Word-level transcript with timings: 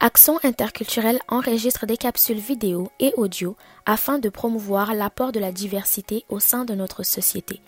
Action 0.00 0.38
interculturelle 0.42 1.20
enregistre 1.28 1.86
des 1.86 1.96
capsules 1.96 2.38
vidéo 2.38 2.90
et 3.00 3.14
audio 3.16 3.56
afin 3.86 4.18
de 4.18 4.28
promouvoir 4.28 4.92
l'apport 4.92 5.32
de 5.32 5.38
la 5.40 5.52
diversité 5.52 6.24
au 6.28 6.40
sein 6.40 6.64
de 6.64 6.74
notre 6.74 7.04
société. 7.04 7.60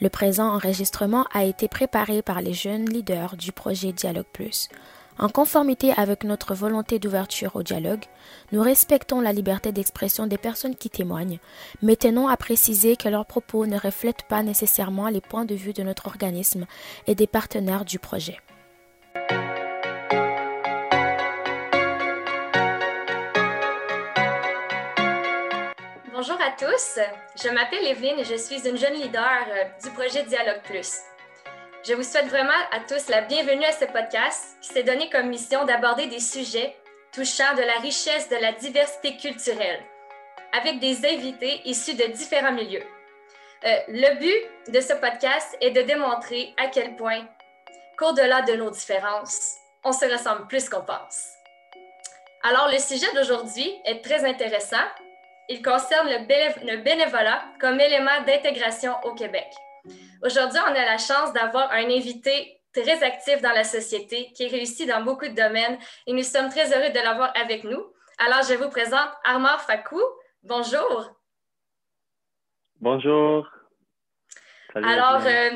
Le 0.00 0.08
présent 0.08 0.48
enregistrement 0.48 1.26
a 1.32 1.44
été 1.44 1.68
préparé 1.68 2.22
par 2.22 2.40
les 2.40 2.54
jeunes 2.54 2.88
leaders 2.88 3.36
du 3.36 3.52
projet 3.52 3.92
Dialogue 3.92 4.26
Plus. 4.32 4.70
En 5.18 5.28
conformité 5.28 5.92
avec 5.92 6.24
notre 6.24 6.54
volonté 6.54 6.98
d'ouverture 6.98 7.54
au 7.54 7.62
dialogue, 7.62 8.04
nous 8.50 8.62
respectons 8.62 9.20
la 9.20 9.32
liberté 9.32 9.70
d'expression 9.70 10.26
des 10.26 10.38
personnes 10.38 10.74
qui 10.74 10.90
témoignent, 10.90 11.38
mais 11.82 11.94
tenons 11.94 12.26
à 12.26 12.36
préciser 12.36 12.96
que 12.96 13.08
leurs 13.08 13.26
propos 13.26 13.66
ne 13.66 13.78
reflètent 13.78 14.26
pas 14.28 14.42
nécessairement 14.42 15.08
les 15.08 15.20
points 15.20 15.44
de 15.44 15.54
vue 15.54 15.74
de 15.74 15.84
notre 15.84 16.06
organisme 16.06 16.66
et 17.06 17.14
des 17.14 17.28
partenaires 17.28 17.84
du 17.84 18.00
projet. 18.00 18.38
Bonjour 26.26 26.40
à 26.40 26.52
tous, 26.52 26.98
je 27.42 27.50
m'appelle 27.50 27.86
Evelyne 27.86 28.18
et 28.18 28.24
je 28.24 28.36
suis 28.36 28.66
une 28.66 28.78
jeune 28.78 28.94
leader 28.94 29.44
euh, 29.46 29.64
du 29.82 29.90
projet 29.90 30.22
Dialogue 30.22 30.62
Plus. 30.62 31.00
Je 31.86 31.92
vous 31.92 32.02
souhaite 32.02 32.28
vraiment 32.28 32.48
à 32.72 32.80
tous 32.80 33.10
la 33.10 33.20
bienvenue 33.20 33.66
à 33.66 33.72
ce 33.72 33.84
podcast 33.84 34.56
qui 34.62 34.68
s'est 34.68 34.84
donné 34.84 35.10
comme 35.10 35.28
mission 35.28 35.66
d'aborder 35.66 36.06
des 36.06 36.20
sujets 36.20 36.78
touchant 37.12 37.54
de 37.56 37.60
la 37.60 37.74
richesse 37.82 38.30
de 38.30 38.36
la 38.36 38.52
diversité 38.52 39.18
culturelle 39.18 39.82
avec 40.58 40.80
des 40.80 41.04
invités 41.04 41.60
issus 41.66 41.94
de 41.94 42.04
différents 42.04 42.52
milieux. 42.52 42.84
Euh, 43.66 43.76
le 43.88 44.18
but 44.18 44.72
de 44.72 44.80
ce 44.80 44.94
podcast 44.94 45.54
est 45.60 45.72
de 45.72 45.82
démontrer 45.82 46.54
à 46.56 46.68
quel 46.68 46.96
point 46.96 47.26
qu'au-delà 47.98 48.40
de 48.40 48.54
nos 48.54 48.70
différences, 48.70 49.56
on 49.84 49.92
se 49.92 50.06
ressemble 50.06 50.46
plus 50.46 50.70
qu'on 50.70 50.86
pense. 50.86 51.34
Alors, 52.44 52.70
le 52.72 52.78
sujet 52.78 53.12
d'aujourd'hui 53.14 53.78
est 53.84 54.02
très 54.02 54.24
intéressant. 54.24 54.86
Il 55.48 55.62
concerne 55.62 56.08
le 56.08 56.76
bénévolat 56.82 57.44
comme 57.60 57.80
élément 57.80 58.22
d'intégration 58.26 58.94
au 59.04 59.14
Québec. 59.14 59.46
Aujourd'hui, 60.22 60.60
on 60.66 60.74
a 60.74 60.84
la 60.84 60.98
chance 60.98 61.32
d'avoir 61.32 61.70
un 61.72 61.90
invité 61.90 62.60
très 62.72 63.02
actif 63.02 63.40
dans 63.40 63.52
la 63.52 63.64
société, 63.64 64.32
qui 64.34 64.48
réussit 64.48 64.88
dans 64.88 65.02
beaucoup 65.02 65.28
de 65.28 65.34
domaines 65.34 65.78
et 66.06 66.12
nous 66.12 66.22
sommes 66.22 66.48
très 66.48 66.72
heureux 66.72 66.90
de 66.90 66.98
l'avoir 66.98 67.32
avec 67.36 67.64
nous. 67.64 67.84
Alors, 68.18 68.42
je 68.42 68.54
vous 68.54 68.70
présente 68.70 69.10
Armand 69.24 69.58
Fakou. 69.58 70.00
Bonjour. 70.42 71.10
Bonjour. 72.80 73.48
Alors, 74.74 75.22
euh, 75.26 75.50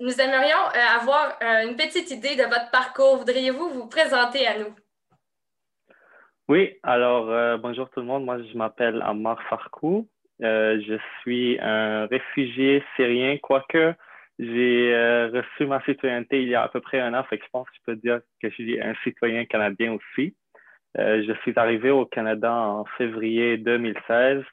nous 0.00 0.20
aimerions 0.20 0.58
euh, 0.74 0.98
avoir 0.98 1.36
euh, 1.42 1.68
une 1.68 1.76
petite 1.76 2.10
idée 2.10 2.36
de 2.36 2.42
votre 2.44 2.70
parcours. 2.70 3.16
Voudriez-vous 3.18 3.68
vous 3.70 3.86
présenter 3.86 4.46
à 4.46 4.58
nous? 4.58 4.74
Oui, 6.48 6.78
alors 6.82 7.58
bonjour 7.58 7.90
tout 7.90 8.00
le 8.00 8.06
monde. 8.06 8.24
Moi, 8.24 8.42
je 8.42 8.56
m'appelle 8.56 9.02
Ammar 9.02 9.42
Farkou. 9.48 10.08
je 10.40 10.98
suis 11.20 11.58
un 11.60 12.06
réfugié 12.06 12.84
syrien, 12.96 13.36
quoique 13.38 13.94
j'ai 14.38 14.94
euh, 14.94 15.28
reçu 15.28 15.66
ma 15.66 15.82
citoyenneté 15.84 16.42
il 16.42 16.48
y 16.48 16.54
a 16.54 16.62
à 16.62 16.68
peu 16.68 16.80
près 16.80 17.00
un 17.00 17.14
an, 17.14 17.24
fait 17.24 17.38
que 17.38 17.44
je 17.44 17.50
pense 17.50 17.66
que 17.68 17.76
je 17.76 17.82
peux 17.84 17.96
dire 17.96 18.20
que 18.40 18.50
je 18.50 18.54
suis 18.54 18.80
un 18.80 18.94
citoyen 19.02 19.46
canadien 19.46 19.94
aussi. 19.94 20.36
Euh, 20.98 21.24
je 21.26 21.32
suis 21.40 21.52
arrivé 21.56 21.90
au 21.90 22.04
Canada 22.06 22.52
en 22.52 22.84
février 22.98 23.56
2016. 23.56 24.44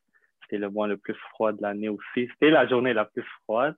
C'était 0.41 0.57
le 0.57 0.69
mois 0.69 0.87
le 0.87 0.97
plus 0.97 1.15
froid 1.31 1.51
de 1.51 1.61
l'année 1.61 1.89
aussi. 1.89 2.29
C'était 2.31 2.49
la 2.49 2.67
journée 2.67 2.93
la 2.93 3.05
plus 3.05 3.25
froide. 3.43 3.75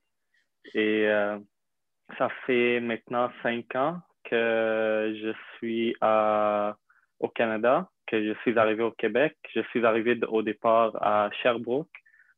Et 0.73 1.07
euh, 1.07 1.37
ça 2.17 2.29
fait 2.45 2.79
maintenant 2.81 3.31
cinq 3.41 3.75
ans 3.75 3.99
que 4.23 5.15
je 5.21 5.33
suis 5.55 5.95
à, 6.01 6.75
au 7.19 7.29
Canada, 7.29 7.89
que 8.07 8.23
je 8.23 8.33
suis 8.41 8.57
arrivé 8.57 8.83
au 8.83 8.91
Québec. 8.91 9.35
Je 9.53 9.61
suis 9.69 9.85
arrivé 9.85 10.19
au 10.27 10.41
départ 10.41 10.91
à 11.01 11.29
Sherbrooke 11.41 11.89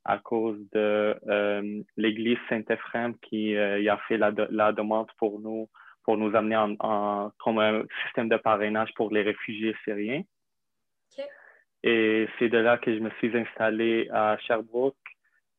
à 0.07 0.17
cause 0.19 0.57
de 0.71 1.19
euh, 1.27 1.83
l'Église 1.97 2.37
Saint-Ephrem 2.47 3.17
qui 3.19 3.55
euh, 3.55 3.91
a 3.91 3.97
fait 4.07 4.17
la, 4.17 4.31
la, 4.49 4.71
demande 4.71 5.11
pour 5.17 5.41
nous, 5.41 5.69
pour 6.03 6.17
nous 6.17 6.33
amener 6.33 6.55
en, 6.55 7.31
comme 7.39 7.59
un 7.59 7.83
système 8.05 8.29
de 8.29 8.37
parrainage 8.37 8.93
pour 8.95 9.11
les 9.11 9.21
réfugiés 9.21 9.75
syriens. 9.83 10.23
Et 11.83 12.27
c'est 12.39 12.49
de 12.49 12.57
là 12.57 12.77
que 12.77 12.93
je 12.93 12.99
me 12.99 13.09
suis 13.19 13.37
installé 13.37 14.09
à 14.11 14.37
Sherbrooke. 14.39 14.95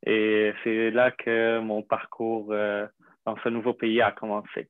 Et 0.04 0.52
c'est 0.64 0.90
là 0.90 1.10
que 1.10 1.60
mon 1.60 1.82
parcours 1.82 2.48
euh, 2.50 2.86
dans 3.24 3.36
ce 3.44 3.48
nouveau 3.50 3.74
pays 3.74 4.00
a 4.00 4.12
commencé. 4.12 4.68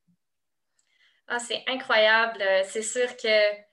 Ah, 1.27 1.39
c'est 1.39 1.63
incroyable. 1.67 2.43
C'est 2.63 2.81
sûr 2.81 3.07
que 3.15 3.68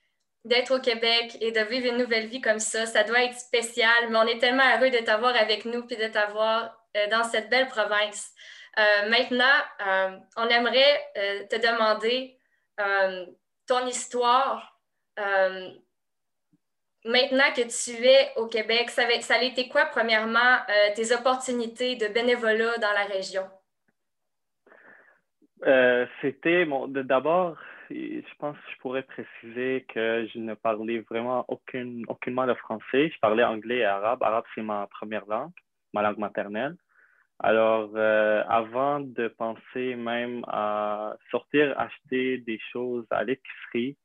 d'être 0.47 0.77
au 0.77 0.81
Québec 0.81 1.37
et 1.41 1.51
de 1.51 1.61
vivre 1.61 1.93
une 1.93 1.99
nouvelle 1.99 2.27
vie 2.27 2.41
comme 2.41 2.61
ça. 2.61 2.87
Ça 2.87 3.03
doit 3.03 3.25
être 3.25 3.35
spécial, 3.35 4.09
mais 4.11 4.19
on 4.19 4.27
est 4.27 4.39
tellement 4.39 4.63
heureux 4.77 4.91
de 4.91 5.05
t'avoir 5.05 5.35
avec 5.37 5.65
nous 5.65 5.85
et 5.91 5.97
de 5.97 6.07
t'avoir 6.07 6.77
euh, 6.97 7.09
dans 7.11 7.25
cette 7.25 7.51
belle 7.51 7.67
province. 7.67 8.33
Euh, 8.79 9.09
maintenant, 9.11 9.45
euh, 9.87 10.17
on 10.37 10.49
aimerait 10.49 11.47
te 11.51 11.57
demander 11.57 12.39
ton 13.67 13.87
histoire. 13.87 14.79
maintenant 17.05 17.53
que 17.57 17.63
tu 17.63 18.07
es 18.07 18.33
au 18.37 18.47
Québec, 18.47 18.91
ça, 18.91 19.03
ça 19.21 19.35
a 19.37 19.43
été 19.43 19.69
quoi, 19.69 19.87
premièrement, 19.87 20.59
tes 20.95 21.15
opportunités 21.15 21.97
de 21.97 22.09
bénévolat 22.09 22.77
dans 22.79 22.93
la 22.93 23.05
région? 23.05 23.49
C'était, 26.21 26.67
bon, 26.67 26.87
d'abord, 26.89 27.57
je 27.91 28.35
pense 28.39 28.57
que 28.57 28.73
je 28.73 28.79
pourrais 28.79 29.03
préciser 29.03 29.87
que 29.93 30.27
je 30.33 30.39
ne 30.39 30.55
parlais 30.55 30.99
vraiment 31.01 31.45
aucune, 31.49 32.05
aucunement 32.09 32.45
le 32.45 32.55
français. 32.55 33.11
Je 33.11 33.19
parlais 33.21 33.45
anglais 33.45 33.79
et 33.79 33.85
arabe. 33.85 34.23
Arabe, 34.23 34.45
c'est 34.55 34.63
ma 34.63 34.87
première 34.89 35.27
langue, 35.27 35.53
ma 35.93 36.03
langue 36.03 36.19
maternelle. 36.19 36.77
Alors, 37.39 37.91
euh, 37.95 38.43
avant 38.49 39.01
de 39.01 39.29
penser 39.29 39.95
même 39.95 40.43
à 40.49 41.17
sortir, 41.31 41.79
acheter 41.79 42.39
des 42.39 42.59
choses 42.73 43.07
à 43.11 43.25
l'épicerie, 43.25 43.97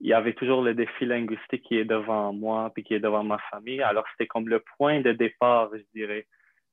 il 0.00 0.08
y 0.08 0.14
avait 0.14 0.34
toujours 0.34 0.62
le 0.62 0.72
défi 0.74 1.04
linguistique 1.04 1.62
qui 1.62 1.76
est 1.76 1.84
devant 1.84 2.32
moi 2.32 2.70
puis 2.72 2.84
qui 2.84 2.94
est 2.94 3.00
devant 3.00 3.24
ma 3.24 3.38
famille. 3.50 3.82
Alors, 3.82 4.04
c'était 4.12 4.28
comme 4.28 4.48
le 4.48 4.62
point 4.76 5.00
de 5.00 5.12
départ, 5.12 5.70
je 5.74 5.82
dirais, 5.94 6.26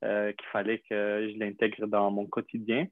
euh, 0.04 0.32
qu'il 0.32 0.48
fallait 0.52 0.80
que 0.90 1.30
je 1.32 1.40
l'intègre 1.40 1.88
dans 1.88 2.12
mon 2.12 2.28
quotidien. 2.28 2.86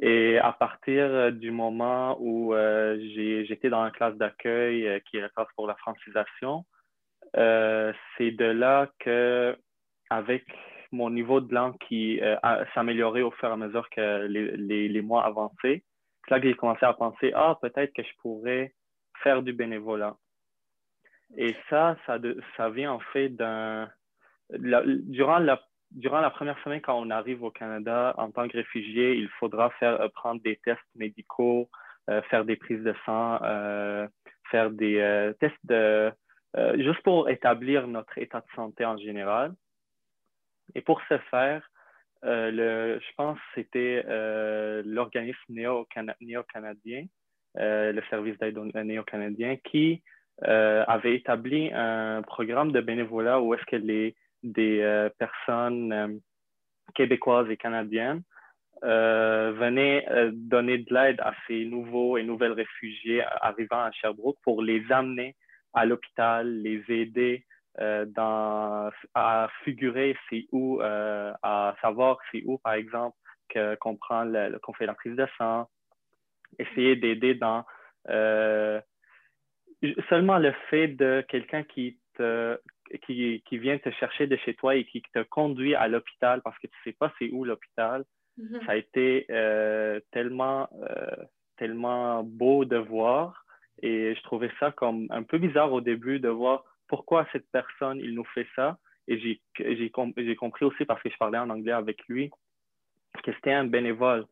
Et 0.00 0.38
à 0.38 0.52
partir 0.52 1.04
euh, 1.04 1.30
du 1.30 1.50
moment 1.50 2.16
où 2.20 2.54
euh, 2.54 2.98
j'étais 3.46 3.68
dans 3.68 3.82
la 3.82 3.90
classe 3.90 4.14
d'accueil, 4.16 4.86
euh, 4.86 5.00
qui 5.00 5.16
est 5.16 5.20
la 5.20 5.28
classe 5.28 5.48
pour 5.56 5.66
la 5.66 5.74
francisation, 5.76 6.64
c'est 7.34 8.30
de 8.30 8.44
là 8.44 8.90
que, 9.00 9.56
avec 10.08 10.44
mon 10.92 11.10
niveau 11.10 11.40
de 11.40 11.54
langue 11.54 11.76
qui 11.86 12.20
s'améliorait 12.74 13.20
au 13.20 13.30
fur 13.32 13.50
et 13.50 13.52
à 13.52 13.56
mesure 13.56 13.90
que 13.90 14.26
les, 14.26 15.02
mois 15.02 15.26
avançaient, 15.26 15.84
c'est 16.24 16.30
là 16.30 16.40
que 16.40 16.48
j'ai 16.48 16.54
commencé 16.54 16.86
à 16.86 16.94
penser, 16.94 17.32
ah, 17.34 17.58
peut-être 17.60 17.92
que 17.92 18.02
je 18.02 18.12
pourrais 18.22 18.72
faire 19.22 19.42
du 19.42 19.52
bénévolat. 19.52 20.16
Et 21.36 21.54
ça, 21.68 21.96
ça, 22.06 22.18
ça 22.56 22.70
vient 22.70 22.92
en 22.92 23.00
fait 23.12 23.28
d'un... 23.28 23.90
Durant 24.50 25.38
la 25.40 25.60
durant 25.90 26.20
la 26.20 26.30
première 26.30 26.58
semaine, 26.62 26.80
quand 26.80 26.98
on 26.98 27.10
arrive 27.10 27.42
au 27.42 27.50
Canada 27.50 28.14
en 28.18 28.30
tant 28.30 28.48
que 28.48 28.56
réfugié, 28.56 29.14
il 29.14 29.28
faudra 29.40 29.70
faire 29.78 30.00
euh, 30.00 30.08
prendre 30.08 30.40
des 30.42 30.56
tests 30.64 30.80
médicaux, 30.94 31.68
euh, 32.10 32.22
faire 32.22 32.44
des 32.44 32.56
prises 32.56 32.82
de 32.82 32.94
sang, 33.04 33.38
euh, 33.42 34.06
faire 34.50 34.70
des 34.70 35.32
tests 35.40 35.54
de, 35.64 36.10
juste 36.76 37.02
pour 37.02 37.28
établir 37.28 37.86
notre 37.86 38.16
état 38.18 38.40
de 38.40 38.46
santé 38.54 38.84
en 38.84 38.96
général. 38.96 39.52
Et 40.74 40.80
pour 40.80 41.00
ce 41.08 41.18
faire, 41.30 41.68
le, 42.22 42.98
je 42.98 43.14
pense 43.16 43.38
que 43.38 43.44
c'était 43.54 44.04
l'organisme 44.84 45.38
néo-canadien, 45.50 47.04
le 47.56 48.00
service 48.08 48.38
d'aide 48.38 48.58
néo-canadien, 48.58 49.56
qui 49.56 50.02
avait 50.42 51.16
établi 51.16 51.70
un 51.74 52.22
programme 52.22 52.72
de 52.72 52.80
bénévolat 52.80 53.38
où 53.40 53.52
est-ce 53.52 53.66
que 53.66 53.76
les 53.76 54.16
des 54.42 54.80
euh, 54.80 55.08
personnes 55.18 55.92
euh, 55.92 56.08
québécoises 56.94 57.50
et 57.50 57.56
canadiennes 57.56 58.22
euh, 58.84 59.52
venaient 59.56 60.06
donner 60.32 60.78
de 60.78 60.94
l'aide 60.94 61.20
à 61.20 61.34
ces 61.46 61.64
nouveaux 61.64 62.16
et 62.16 62.22
nouvelles 62.22 62.52
réfugiés 62.52 63.24
arrivant 63.40 63.82
à 63.82 63.90
Sherbrooke 63.90 64.38
pour 64.42 64.62
les 64.62 64.84
amener 64.90 65.34
à 65.74 65.84
l'hôpital, 65.84 66.48
les 66.62 66.82
aider 66.88 67.44
dans, 67.76 68.90
à 69.14 69.48
figurer 69.64 70.16
c'est 70.28 70.46
où, 70.52 70.80
à 70.80 71.74
savoir 71.80 72.18
c'est 72.30 72.42
où, 72.44 72.58
par 72.58 72.74
exemple, 72.74 73.16
qu'on 73.80 73.96
prend 73.96 74.24
qu'on 74.62 74.72
fait 74.74 74.86
la 74.86 74.94
prise 74.94 75.14
de 75.16 75.26
sang, 75.36 75.68
essayer 76.58 76.96
d'aider 76.96 77.34
dans 77.34 77.64
seulement 80.08 80.38
le 80.38 80.52
fait 80.70 80.88
de 80.88 81.24
quelqu'un 81.28 81.62
qui 81.64 81.98
te 82.14 82.58
qui, 83.02 83.42
qui, 83.46 83.58
vient 83.58 83.78
te 83.78 83.90
chercher 83.90 84.26
de 84.26 84.36
chez 84.36 84.54
toi 84.54 84.76
et 84.76 84.84
qui 84.84 85.02
te 85.02 85.22
conduit 85.22 85.74
à 85.74 85.88
l'hôpital 85.88 86.40
parce 86.42 86.58
que 86.58 86.66
tu 86.66 86.76
sais 86.84 86.92
pas 86.92 87.12
c'est 87.18 87.30
où 87.30 87.44
l'hôpital. 87.44 88.04
Mm-hmm. 88.38 88.66
Ça 88.66 88.72
a 88.72 88.76
été 88.76 89.26
euh, 89.30 90.00
tellement, 90.12 90.68
euh, 90.82 91.16
tellement 91.56 92.22
beau 92.22 92.64
de 92.64 92.76
voir 92.76 93.44
et 93.82 94.14
je 94.14 94.22
trouvé 94.22 94.50
ça 94.58 94.72
comme 94.72 95.06
un 95.10 95.22
peu 95.22 95.38
bizarre 95.38 95.72
au 95.72 95.80
début 95.80 96.20
de 96.20 96.28
voir 96.28 96.64
pourquoi 96.88 97.26
cette 97.32 97.50
personne, 97.52 98.00
il 98.00 98.14
nous 98.14 98.24
fait 98.24 98.46
ça. 98.56 98.78
Et 99.06 99.18
j'ai 99.56 100.36
compris 100.36 100.64
aussi 100.64 100.84
parce 100.84 101.02
que 101.02 101.10
je 101.10 101.16
parlais 101.16 101.38
en 101.38 101.50
anglais 101.50 101.72
avec 101.72 102.06
lui 102.08 102.30
que 103.22 103.32
c'était 103.32 103.52
un 103.52 103.64
bénévole. 103.64 104.26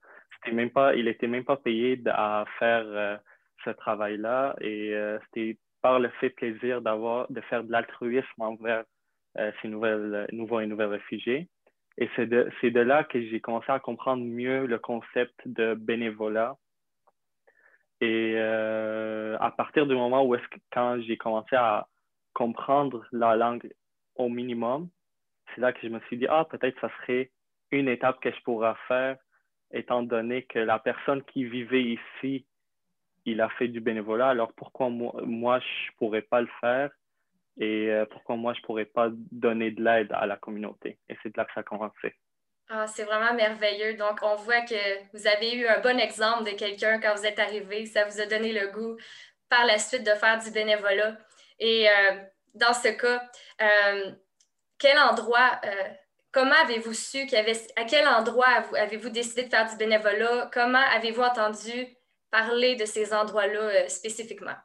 Même 0.53 0.71
pas, 0.71 0.95
il 0.95 1.07
n'était 1.07 1.27
même 1.27 1.45
pas 1.45 1.57
payé 1.57 2.01
à 2.07 2.45
faire 2.59 2.85
euh, 2.87 3.17
ce 3.65 3.71
travail-là. 3.71 4.55
Et 4.61 4.95
euh, 4.95 5.19
c'était 5.27 5.59
par 5.87 6.01
le 6.01 6.09
fait 6.21 6.31
plaisir 6.31 6.83
d'avoir 6.83 7.31
de 7.31 7.41
faire 7.43 7.63
de 7.63 7.71
l'altruisme 7.71 8.41
envers 8.43 8.83
euh, 9.39 9.53
ces 9.63 9.69
nouvelles, 9.69 10.27
nouveaux 10.33 10.59
et 10.59 10.67
nouvelles 10.67 10.89
réfugiés. 10.99 11.47
Et 11.97 12.11
c'est 12.17 12.27
de, 12.27 12.51
de 12.61 12.81
là 12.81 13.05
que 13.05 13.23
j'ai 13.29 13.41
commencé 13.41 13.71
à 13.71 13.79
comprendre 13.79 14.25
mieux 14.25 14.67
le 14.67 14.81
concept 14.81 15.37
de 15.47 15.75
bénévolat. 15.75 16.57
Et 18.01 18.33
euh, 18.35 19.37
à 19.39 19.53
partir 19.53 19.87
du 19.87 19.95
moment 19.95 20.25
où 20.25 20.35
est-ce 20.35 20.49
que, 20.49 20.59
quand 20.73 21.01
j'ai 21.03 21.17
commencé 21.17 21.55
à 21.55 21.87
comprendre 22.35 23.07
la 23.13 23.37
langue 23.37 23.73
au 24.17 24.29
minimum, 24.29 24.89
c'est 25.55 25.61
là 25.61 25.73
que 25.73 25.83
je 25.85 25.89
me 25.89 26.01
suis 26.07 26.19
dit, 26.19 26.27
ah, 26.29 26.45
peut-être 26.51 26.81
ça 26.81 26.91
serait 26.99 27.31
une 27.71 27.87
étape 27.87 28.19
que 28.21 28.33
je 28.33 28.43
pourrais 28.43 28.75
faire, 28.89 29.19
étant 29.71 30.03
donné 30.03 30.43
que 30.47 30.59
la 30.59 30.81
personne 30.81 31.23
qui 31.31 31.45
vivait 31.45 31.97
ici, 31.97 32.45
il 33.27 33.41
a 33.41 33.49
fait 33.51 33.69
du 33.69 33.81
bénévolat, 33.81 34.29
alors 34.29 34.53
pourquoi 34.55 34.89
moi, 34.89 35.13
moi 35.25 35.59
je 35.59 35.91
ne 35.91 35.97
pourrais 35.99 36.23
pas 36.23 36.41
le 36.41 36.49
faire? 36.61 36.91
Et 37.59 37.91
euh, 37.91 38.07
pourquoi 38.07 38.37
moi 38.37 38.55
je 38.55 38.61
ne 38.61 38.67
pourrais 38.67 38.85
pas 38.85 39.09
donner 39.33 39.73
de 39.73 39.83
l'aide 39.83 40.13
à 40.13 40.27
la 40.27 40.37
communauté? 40.37 40.99
Et 41.09 41.17
c'est 41.23 41.31
de 41.31 41.35
là 41.37 41.45
que 41.45 41.53
ça 41.53 41.61
a 41.61 41.65
commencé. 41.65 42.15
Ah, 42.69 42.87
c'est 42.87 43.05
vraiment 43.05 43.35
merveilleux. 43.35 43.95
Donc, 43.95 44.21
on 44.23 44.37
voit 44.37 44.61
que 44.63 44.75
vous 45.13 45.27
avez 45.27 45.55
eu 45.55 45.67
un 45.67 45.81
bon 45.81 45.99
exemple 45.99 46.45
de 46.45 46.51
quelqu'un 46.57 47.01
quand 47.01 47.15
vous 47.15 47.25
êtes 47.25 47.39
arrivé. 47.39 47.87
Ça 47.87 48.05
vous 48.05 48.21
a 48.21 48.27
donné 48.27 48.53
le 48.53 48.69
goût 48.69 48.97
par 49.49 49.65
la 49.67 49.79
suite 49.79 50.05
de 50.05 50.11
faire 50.11 50.39
du 50.39 50.51
bénévolat. 50.51 51.17
Et 51.59 51.89
euh, 51.89 52.17
dans 52.55 52.75
ce 52.75 52.89
cas, 52.89 53.23
euh, 53.63 54.13
quel 54.79 54.99
endroit, 54.99 55.61
comment 56.33 56.57
avez-vous 56.65 56.93
su, 56.93 57.27
qu'il 57.27 57.39
avait, 57.39 57.57
à 57.77 57.85
quel 57.85 58.07
endroit 58.07 58.65
avez-vous 58.77 59.11
décidé 59.11 59.45
de 59.45 59.49
faire 59.49 59.71
du 59.71 59.77
bénévolat? 59.77 60.51
Comment 60.53 60.85
avez-vous 60.95 61.23
entendu 61.23 61.96
parler 62.31 62.77
de 62.77 62.85
ces 62.85 63.13
endroits-là 63.15 63.89
spécifiquement? 63.89 64.57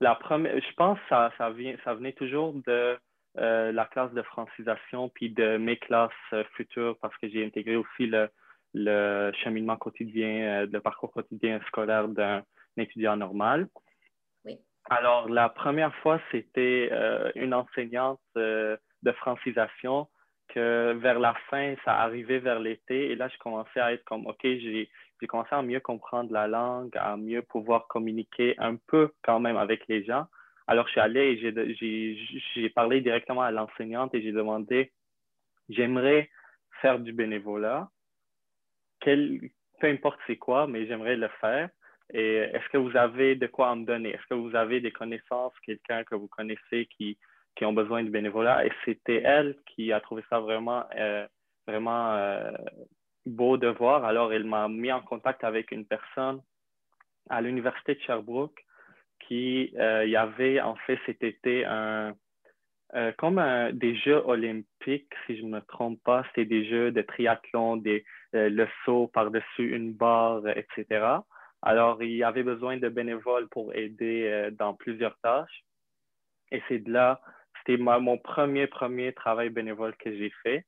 La 0.00 0.14
première, 0.14 0.54
je 0.60 0.74
pense 0.74 0.98
que 0.98 1.08
ça, 1.08 1.32
ça, 1.38 1.50
vient, 1.50 1.74
ça 1.84 1.94
venait 1.94 2.12
toujours 2.12 2.52
de 2.66 2.98
euh, 3.38 3.70
la 3.70 3.84
classe 3.84 4.12
de 4.12 4.22
francisation 4.22 5.10
puis 5.10 5.28
de 5.28 5.58
mes 5.58 5.76
classes 5.76 6.10
euh, 6.32 6.42
futures 6.54 6.96
parce 7.02 7.14
que 7.18 7.28
j'ai 7.28 7.44
intégré 7.44 7.76
aussi 7.76 8.06
le, 8.06 8.30
le 8.72 9.30
cheminement 9.44 9.76
quotidien, 9.76 10.62
euh, 10.62 10.66
le 10.70 10.80
parcours 10.80 11.12
quotidien 11.12 11.60
scolaire 11.66 12.08
d'un 12.08 12.42
étudiant 12.78 13.16
normal. 13.16 13.68
Oui. 14.46 14.58
Alors, 14.88 15.28
la 15.28 15.50
première 15.50 15.94
fois, 15.96 16.20
c'était 16.30 16.90
une 17.34 17.54
enseignante 17.54 18.20
de 18.36 18.78
francisation 19.16 20.08
que 20.48 20.92
vers 20.92 21.18
la 21.18 21.34
fin, 21.50 21.74
ça 21.84 21.98
arrivait 22.00 22.38
vers 22.38 22.60
l'été 22.60 23.10
et 23.10 23.16
là, 23.16 23.28
je 23.28 23.38
commençais 23.38 23.80
à 23.80 23.92
être 23.92 24.04
comme, 24.04 24.26
OK, 24.26 24.40
j'ai 24.42 24.88
j'ai 25.20 25.26
commencé 25.26 25.50
à 25.52 25.62
mieux 25.62 25.80
comprendre 25.80 26.32
la 26.32 26.46
langue, 26.46 26.96
à 26.96 27.16
mieux 27.16 27.42
pouvoir 27.42 27.86
communiquer 27.88 28.54
un 28.58 28.76
peu 28.76 29.12
quand 29.22 29.40
même 29.40 29.56
avec 29.56 29.86
les 29.88 30.04
gens. 30.04 30.26
Alors, 30.66 30.86
je 30.86 30.92
suis 30.92 31.00
allé 31.00 31.40
et 31.44 32.16
j'ai 32.54 32.70
parlé 32.70 33.00
directement 33.00 33.42
à 33.42 33.50
l'enseignante 33.50 34.14
et 34.14 34.22
j'ai 34.22 34.32
demandé, 34.32 34.92
j'aimerais 35.68 36.28
faire 36.82 36.98
du 36.98 37.12
bénévolat, 37.12 37.88
quel, 39.00 39.40
peu 39.80 39.86
importe 39.86 40.18
c'est 40.26 40.36
quoi, 40.36 40.66
mais 40.66 40.86
j'aimerais 40.86 41.16
le 41.16 41.28
faire. 41.40 41.70
Et 42.12 42.36
est-ce 42.36 42.68
que 42.68 42.78
vous 42.78 42.96
avez 42.96 43.34
de 43.34 43.46
quoi 43.46 43.74
me 43.74 43.84
donner? 43.84 44.10
Est-ce 44.10 44.26
que 44.28 44.34
vous 44.34 44.54
avez 44.54 44.80
des 44.80 44.92
connaissances, 44.92 45.52
quelqu'un 45.64 46.04
que 46.04 46.14
vous 46.14 46.28
connaissez 46.28 46.86
qui, 46.96 47.18
qui 47.56 47.64
ont 47.64 47.72
besoin 47.72 48.04
de 48.04 48.10
bénévolat? 48.10 48.66
Et 48.66 48.72
c'était 48.84 49.22
elle 49.24 49.56
qui 49.66 49.92
a 49.92 50.00
trouvé 50.00 50.22
ça 50.30 50.40
vraiment, 50.40 50.84
euh, 50.96 51.26
vraiment 51.66 52.14
euh, 52.14 52.52
beau 53.26 53.56
de 53.56 53.68
voir. 53.68 54.04
Alors, 54.04 54.32
il 54.32 54.44
m'a 54.44 54.68
mis 54.68 54.92
en 54.92 55.00
contact 55.02 55.44
avec 55.44 55.72
une 55.72 55.84
personne 55.84 56.40
à 57.28 57.40
l'Université 57.40 57.96
de 57.96 58.00
Sherbrooke 58.00 58.64
qui 59.26 59.72
euh, 59.76 60.06
avait 60.16 60.60
en 60.60 60.76
fait 60.86 60.98
cet 61.06 61.22
été 61.22 61.64
un, 61.64 62.14
euh, 62.94 63.12
comme 63.18 63.42
des 63.72 63.96
Jeux 63.96 64.22
olympiques, 64.26 65.12
si 65.26 65.36
je 65.36 65.42
ne 65.42 65.50
me 65.50 65.60
trompe 65.60 66.00
pas, 66.04 66.24
c'était 66.28 66.44
des 66.44 66.64
Jeux 66.68 66.92
de 66.92 67.02
triathlon, 67.02 67.76
des, 67.76 68.04
euh, 68.34 68.48
le 68.48 68.68
saut 68.84 69.08
par-dessus 69.08 69.74
une 69.74 69.92
barre, 69.92 70.46
etc. 70.48 71.04
Alors, 71.62 72.02
il 72.02 72.22
avait 72.22 72.44
besoin 72.44 72.76
de 72.76 72.88
bénévoles 72.88 73.48
pour 73.48 73.74
aider 73.74 74.50
dans 74.52 74.74
plusieurs 74.74 75.18
tâches. 75.18 75.64
Et 76.52 76.62
c'est 76.68 76.78
de 76.78 76.92
là, 76.92 77.20
c'était 77.58 77.82
mon 77.82 78.18
premier, 78.18 78.68
premier 78.68 79.12
travail 79.12 79.48
bénévole 79.48 79.96
que 79.96 80.14
j'ai 80.14 80.30
fait. 80.44 80.64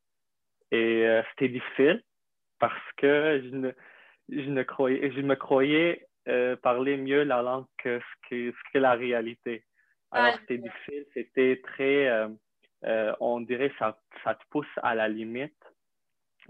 Et 0.72 1.06
c'était 1.30 1.50
difficile 1.50 2.02
parce 2.58 2.92
que 2.96 3.42
je 3.44 3.56
ne, 3.56 3.72
je 4.28 4.48
ne 4.50 4.62
croyais, 4.62 5.10
je 5.12 5.20
me 5.20 5.34
croyais 5.34 6.06
euh, 6.28 6.56
parler 6.56 6.98
mieux 6.98 7.22
la 7.22 7.40
langue 7.40 7.64
que 7.78 7.98
ce 8.00 8.28
que, 8.28 8.52
ce 8.52 8.72
que 8.72 8.78
la 8.78 8.92
réalité. 8.92 9.64
Alors, 10.10 10.38
c'était 10.40 10.58
difficile, 10.58 11.06
c'était 11.14 11.60
très, 11.62 12.08
euh, 12.08 12.28
euh, 12.84 13.14
on 13.20 13.40
dirait, 13.40 13.72
ça, 13.78 13.98
ça 14.24 14.34
te 14.34 14.42
pousse 14.50 14.66
à 14.82 14.94
la 14.94 15.08
limite, 15.08 15.56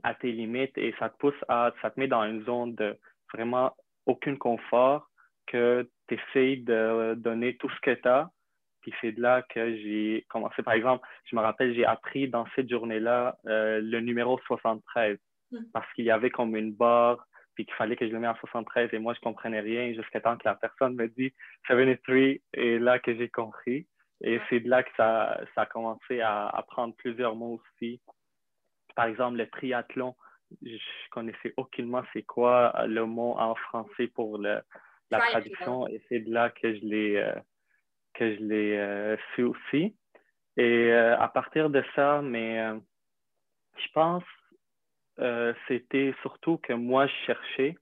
à 0.03 0.15
tes 0.15 0.33
limites, 0.33 0.77
et 0.79 0.95
ça 0.99 1.11
te 1.11 1.17
pousse 1.19 1.45
à, 1.49 1.73
ça 1.81 1.91
te 1.91 1.99
met 2.01 2.09
dans 2.09 2.25
une 2.25 2.45
zone 2.45 2.75
de 2.75 2.99
vraiment 3.33 3.73
aucun 4.07 4.37
confort, 4.37 5.09
que 5.47 5.89
tu 6.09 6.15
essayes 6.15 6.63
de 6.63 7.15
donner 7.17 7.57
tout 7.57 7.71
ce 7.71 7.81
que 7.81 7.95
tu 7.95 8.09
as. 8.09 8.31
Puis 8.81 8.93
c'est 9.01 9.13
de 9.13 9.21
là 9.21 9.43
que 9.43 9.77
j'ai 9.77 10.25
commencé. 10.29 10.63
Par 10.63 10.75
exemple, 10.75 11.07
je 11.25 11.37
me 11.37 11.41
rappelle, 11.41 11.75
j'ai 11.75 11.85
appris 11.85 12.29
dans 12.29 12.47
cette 12.55 12.71
journée-là 12.71 13.37
le 13.45 14.01
numéro 14.01 14.39
73. 14.47 15.19
Mm. 15.51 15.59
parce 15.73 15.91
qu'il 15.95 16.05
y 16.05 16.11
avait 16.11 16.31
comme 16.31 16.57
une 16.57 16.73
barre, 16.73 17.27
puis 17.55 17.65
qu'il 17.65 17.75
fallait 17.75 17.97
que 17.97 18.07
je 18.07 18.13
le 18.13 18.21
mette 18.21 18.31
en 18.31 18.37
73 18.37 18.91
et 18.93 18.99
moi, 18.99 19.15
je 19.15 19.21
comprenais 19.21 19.61
rien 19.61 19.93
jusqu'à 19.93 20.21
temps 20.21 20.37
que 20.37 20.47
la 20.47 20.55
personne 20.55 20.95
me 20.95 21.09
dit 21.09 21.33
73 21.67 22.39
et 22.55 22.79
là 22.79 22.99
que 22.99 23.17
j'ai 23.17 23.29
compris. 23.29 23.87
Et 24.21 24.41
c'est 24.49 24.61
de 24.61 24.69
là 24.69 24.83
que 24.83 24.91
ça, 24.97 25.41
ça 25.55 25.63
a 25.63 25.67
commencé 25.67 26.21
à 26.21 26.49
apprendre 26.49 26.95
plusieurs 26.97 27.35
mots 27.35 27.61
aussi. 27.61 28.01
Par 28.95 29.07
exemple, 29.07 29.39
le 29.39 29.49
triathlon, 29.49 30.15
je 30.63 30.77
connaissais 31.11 31.55
aucunement 31.57 32.03
c'est 32.13 32.23
quoi 32.23 32.87
le 32.87 33.07
mot 33.07 33.37
en 33.39 33.55
français 33.55 34.09
pour 34.09 34.39
le, 34.39 34.61
la 35.11 35.19
traduction 35.19 35.87
et 35.89 36.03
c'est 36.09 36.21
de 36.21 36.33
là 36.33 36.51
que 36.51 36.75
je 36.75 36.81
l'ai 36.85 37.17
euh, 37.17 37.35
que 38.15 38.35
je 38.35 38.41
l'ai 38.41 38.77
euh, 38.77 39.17
su 39.35 39.43
aussi. 39.43 39.97
Et 40.57 40.93
euh, 40.93 41.19
à 41.19 41.29
partir 41.29 41.71
de 41.71 41.85
ça, 41.95 42.21
mais 42.23 42.61
je 43.77 43.87
pense 43.93 44.25
euh, 45.21 45.53
c'était 45.67 46.15
surtout 46.23 46.59
que 46.59 46.73
moi, 46.73 47.07
je 47.07 47.15
cherchais. 47.27 47.77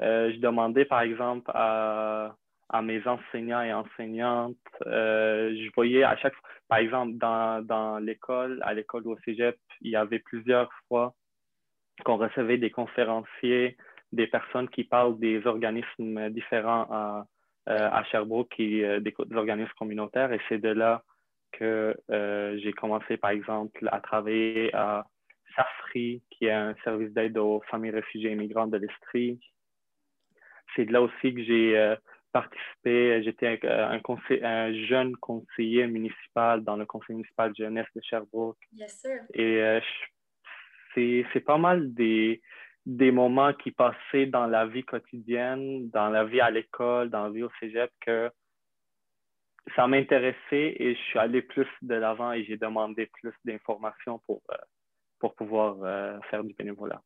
Euh, 0.00 0.32
je 0.32 0.38
demandais, 0.38 0.84
par 0.84 1.02
exemple, 1.02 1.50
à, 1.54 2.34
à 2.68 2.82
mes 2.82 3.06
enseignants 3.06 3.62
et 3.62 3.72
enseignantes, 3.72 4.56
euh, 4.86 5.54
je 5.54 5.70
voyais 5.74 6.02
à 6.02 6.16
chaque 6.16 6.34
fois, 6.34 6.48
par 6.68 6.78
exemple, 6.78 7.18
dans, 7.18 7.64
dans 7.64 7.98
l'école, 7.98 8.60
à 8.62 8.74
l'école 8.74 9.06
au 9.06 9.16
cégep, 9.24 9.56
il 9.80 9.90
y 9.90 9.96
avait 9.96 10.18
plusieurs 10.18 10.70
fois 10.88 11.14
qu'on 12.04 12.16
recevait 12.16 12.58
des 12.58 12.70
conférenciers, 12.70 13.76
des 14.12 14.26
personnes 14.26 14.68
qui 14.68 14.84
parlent 14.84 15.18
des 15.18 15.46
organismes 15.46 16.30
différents 16.30 16.86
à, 16.90 17.26
à 17.66 18.04
Sherbrooke, 18.04 18.48
qui, 18.48 18.80
des, 18.80 19.00
des 19.00 19.36
organismes 19.36 19.72
communautaires. 19.78 20.32
Et 20.32 20.40
c'est 20.48 20.58
de 20.58 20.70
là 20.70 21.02
que 21.52 21.94
j'ai 22.08 22.72
commencé, 22.72 23.18
par 23.18 23.30
exemple, 23.30 23.88
à 23.92 24.00
travailler 24.00 24.74
à 24.74 25.04
SAFRI, 25.54 26.22
qui 26.30 26.46
est 26.46 26.52
un 26.52 26.74
service 26.84 27.12
d'aide 27.12 27.38
aux 27.38 27.62
familles 27.70 27.90
réfugiées 27.90 28.30
et 28.30 28.34
migrantes 28.34 28.70
de 28.70 28.78
l'Estrie. 28.78 29.40
C'est 30.74 30.86
de 30.86 30.92
là 30.92 31.02
aussi 31.02 31.34
que 31.34 31.42
j'ai 31.42 31.76
euh, 31.78 31.96
participé. 32.32 33.22
J'étais 33.22 33.60
un, 33.64 34.00
un, 34.42 34.74
jeune 34.86 35.16
conseiller 35.16 35.86
municipal 35.86 36.64
dans 36.64 36.76
le 36.76 36.86
conseil 36.86 37.16
municipal 37.16 37.50
de 37.50 37.56
jeunesse 37.56 37.86
de 37.94 38.00
Sherbrooke. 38.02 38.58
Et 39.34 39.62
euh, 39.62 39.80
c'est 40.94 41.44
pas 41.44 41.58
mal 41.58 41.92
des, 41.92 42.40
des 42.86 43.10
moments 43.10 43.52
qui 43.52 43.70
passaient 43.70 44.26
dans 44.26 44.46
la 44.46 44.66
vie 44.66 44.84
quotidienne, 44.84 45.88
dans 45.90 46.08
la 46.08 46.24
vie 46.24 46.40
à 46.40 46.50
l'école, 46.50 47.10
dans 47.10 47.24
la 47.24 47.30
vie 47.30 47.42
au 47.42 47.50
cégep, 47.60 47.90
que 48.00 48.30
ça 49.76 49.86
m'intéressait 49.86 50.76
et 50.78 50.94
je 50.94 51.00
suis 51.00 51.18
allé 51.18 51.42
plus 51.42 51.68
de 51.82 51.94
l'avant 51.94 52.32
et 52.32 52.44
j'ai 52.44 52.56
demandé 52.56 53.06
plus 53.06 53.34
d'informations 53.44 54.18
pour, 54.26 54.42
euh, 54.50 54.56
pour 55.22 55.36
pouvoir 55.36 55.76
euh, 55.84 56.18
faire 56.28 56.42
du 56.42 56.52
bénévolat. 56.52 57.00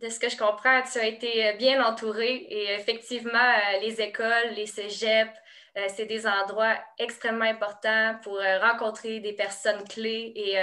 De 0.00 0.08
ce 0.08 0.18
que 0.18 0.28
je 0.28 0.36
comprends, 0.36 0.82
tu 0.82 0.98
as 0.98 1.06
été 1.06 1.52
bien 1.58 1.80
entouré 1.80 2.34
et 2.34 2.72
effectivement, 2.72 3.38
euh, 3.38 3.78
les 3.80 4.00
écoles, 4.00 4.50
les 4.56 4.66
cégeps, 4.66 5.30
euh, 5.76 5.86
c'est 5.94 6.06
des 6.06 6.26
endroits 6.26 6.76
extrêmement 6.98 7.44
importants 7.44 8.16
pour 8.24 8.40
rencontrer 8.60 9.20
des 9.20 9.32
personnes 9.32 9.84
clés 9.88 10.32
et 10.34 10.56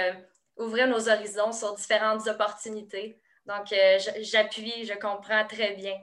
ouvrir 0.58 0.86
nos 0.86 1.08
horizons 1.08 1.52
sur 1.52 1.74
différentes 1.74 2.26
opportunités. 2.28 3.18
Donc, 3.46 3.72
j'appuie, 4.20 4.84
je 4.84 4.92
comprends 4.98 5.46
très 5.46 5.72
bien. 5.72 5.96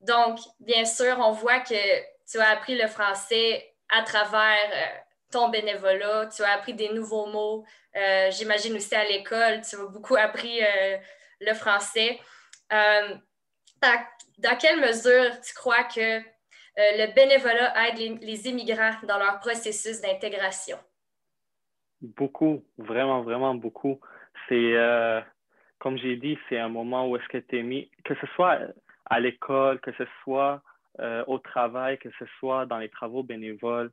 donc, 0.00 0.38
bien 0.60 0.86
sûr, 0.86 1.18
on 1.18 1.32
voit 1.32 1.60
que 1.60 1.74
tu 2.30 2.38
as 2.38 2.48
appris 2.48 2.78
le 2.78 2.88
français 2.88 3.74
à 3.90 4.02
travers 4.02 4.70
euh, 4.72 4.98
ton 5.30 5.48
bénévolat, 5.48 6.26
tu 6.28 6.42
as 6.42 6.52
appris 6.52 6.74
des 6.74 6.90
nouveaux 6.90 7.26
mots. 7.26 7.64
Euh, 7.96 8.30
j'imagine 8.30 8.74
aussi 8.76 8.94
à 8.94 9.04
l'école, 9.04 9.60
tu 9.60 9.76
as 9.76 9.86
beaucoup 9.86 10.16
appris 10.16 10.60
le 11.40 11.54
français. 11.54 12.18
dans 12.70 14.56
quelle 14.60 14.80
mesure 14.80 15.40
tu 15.40 15.54
crois 15.54 15.84
que 15.84 16.20
le 16.76 17.14
bénévolat 17.14 17.88
aide 17.88 18.20
les 18.22 18.48
immigrants 18.48 18.94
dans 19.04 19.18
leur 19.18 19.40
processus 19.40 20.00
d'intégration? 20.00 20.78
Beaucoup, 22.00 22.64
vraiment, 22.76 23.22
vraiment 23.22 23.54
beaucoup. 23.54 24.00
C'est, 24.48 24.76
euh, 24.76 25.20
comme 25.78 25.98
j'ai 25.98 26.16
dit, 26.16 26.38
c'est 26.48 26.58
un 26.58 26.68
moment 26.68 27.08
où 27.08 27.16
est-ce 27.16 27.28
que 27.28 27.38
tu 27.38 27.58
es 27.58 27.62
mis, 27.62 27.90
que 28.04 28.14
ce 28.14 28.26
soit 28.34 28.58
à 29.06 29.20
l'école, 29.20 29.80
que 29.80 29.92
ce 29.92 30.04
soit 30.22 30.62
euh, 31.00 31.24
au 31.26 31.38
travail, 31.38 31.98
que 31.98 32.10
ce 32.18 32.24
soit 32.38 32.66
dans 32.66 32.78
les 32.78 32.88
travaux 32.88 33.24
bénévoles, 33.24 33.90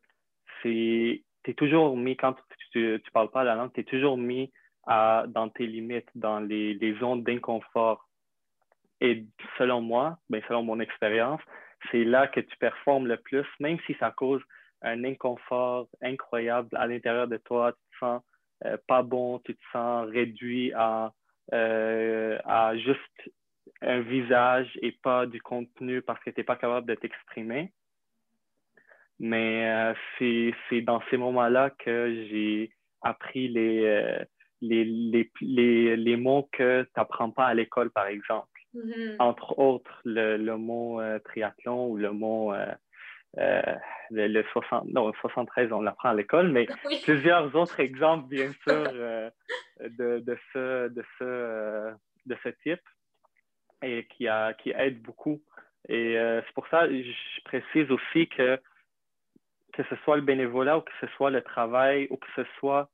tu 0.66 1.52
es 1.52 1.54
toujours 1.54 1.96
mis, 1.96 2.18
quand 2.18 2.36
tu 2.72 2.80
ne 2.80 3.12
parles 3.14 3.30
pas 3.30 3.44
la 3.44 3.56
langue, 3.56 3.72
tu 3.74 3.82
es 3.82 3.84
toujours 3.84 4.18
mis 4.18 4.52
à, 4.88 5.26
dans 5.28 5.50
tes 5.50 5.68
limites, 5.68 6.10
dans 6.16 6.40
les, 6.40 6.98
zones 7.00 7.24
d'inconfort. 7.24 8.08
Et 9.02 9.26
selon 9.58 9.82
moi, 9.82 10.18
ben, 10.30 10.42
selon 10.48 10.64
mon 10.64 10.80
expérience, 10.80 11.42
c'est 11.92 12.04
là 12.04 12.28
que 12.28 12.40
tu 12.40 12.58
performes 12.58 13.08
le 13.08 13.18
plus, 13.18 13.46
même 13.60 13.78
si 13.86 13.96
ça 14.00 14.12
cause 14.12 14.42
un 14.82 15.04
inconfort 15.04 15.88
incroyable 16.02 16.70
à 16.74 16.88
l'intérieur 16.88 17.28
de 17.28 17.38
toi. 17.38 17.74
Tu 17.74 17.80
te 17.92 17.98
sens 18.00 18.22
euh, 18.66 18.78
pas 18.88 19.04
bon, 19.04 19.40
tu 19.40 19.56
te 19.56 19.64
sens 19.72 20.08
réduit 20.10 20.72
à, 20.74 21.12
euh, 21.54 22.40
à 22.46 22.76
juste 22.78 23.32
un 23.82 24.00
visage 24.02 24.72
et 24.82 24.94
pas 24.94 25.26
du 25.26 25.42
contenu 25.42 26.02
parce 26.02 26.24
que 26.24 26.30
tu 26.30 26.40
n'es 26.40 26.44
pas 26.44 26.56
capable 26.56 26.88
de 26.88 26.96
t'exprimer. 26.96 27.72
Mais 29.20 29.70
euh, 29.70 29.94
c'est 30.70 30.82
dans 30.82 31.02
ces 31.10 31.18
moments-là 31.18 31.70
que 31.70 32.26
j'ai 32.30 32.72
appris 33.02 33.48
les, 33.48 34.26
les, 34.62 34.84
les, 34.84 35.32
les, 35.42 35.96
les, 35.96 36.18
mots 36.18 36.50
que 36.52 36.84
tu 36.84 36.90
n'apprends 36.98 37.32
pas 37.32 37.46
à 37.46 37.54
l'école, 37.54 37.92
par 37.92 38.08
exemple. 38.08 38.48
Mm-hmm. 38.74 39.16
Entre 39.20 39.58
autres, 39.58 40.02
le, 40.04 40.38
le 40.38 40.58
mot 40.58 41.00
triathlon 41.24 41.88
ou 41.88 41.98
le 41.98 42.12
mot 42.12 42.54
euh, 43.38 43.76
le, 44.12 44.44
60, 44.52 44.88
non, 44.94 45.12
73, 45.20 45.72
on 45.74 45.82
l'apprend 45.82 46.10
à 46.10 46.14
l'école, 46.14 46.52
mais 46.52 46.68
plusieurs 47.04 47.54
autres 47.56 47.80
exemples, 47.80 48.30
bien 48.30 48.52
sûr, 48.68 48.88
euh, 48.94 49.30
de, 49.82 50.20
de, 50.20 50.38
ce, 50.54 50.88
de, 50.90 51.04
ce, 51.18 51.24
euh, 51.24 51.92
de 52.26 52.38
ce 52.44 52.50
type 52.64 52.82
et 53.82 54.08
qui, 54.16 54.28
a, 54.28 54.54
qui 54.54 54.72
aide 54.72 55.02
beaucoup. 55.02 55.42
Et 55.90 56.16
c'est 56.18 56.54
pour 56.56 56.68
ça 56.70 56.88
que 56.88 57.04
je 57.04 57.44
précise 57.44 57.92
aussi 57.92 58.28
que 58.30 58.60
que 59.76 59.84
ce 59.84 59.96
soit 60.04 60.16
le 60.16 60.22
bénévolat 60.22 60.78
ou 60.78 60.82
que 60.82 60.92
ce 61.02 61.08
soit 61.16 61.30
le 61.30 61.42
travail 61.42 62.08
ou 62.10 62.18
que 62.18 62.28
ce 62.36 62.44
soit 62.60 62.90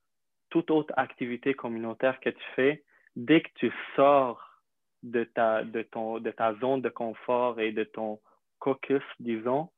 toute 0.49 0.71
autre 0.71 0.93
activité 0.97 1.53
communautaire 1.53 2.19
que 2.19 2.29
tu 2.29 2.43
fais, 2.55 2.83
dès 3.15 3.41
que 3.41 3.49
tu 3.55 3.71
sors 3.95 4.59
de 5.03 5.23
ta, 5.23 5.63
de 5.63 5.83
ton, 5.83 6.19
de 6.19 6.31
ta 6.31 6.53
zone 6.55 6.81
de 6.81 6.89
confort 6.89 7.59
et 7.59 7.71
de 7.71 7.83
ton 7.83 8.19
caucus, 8.59 9.03
disons, 9.19 9.69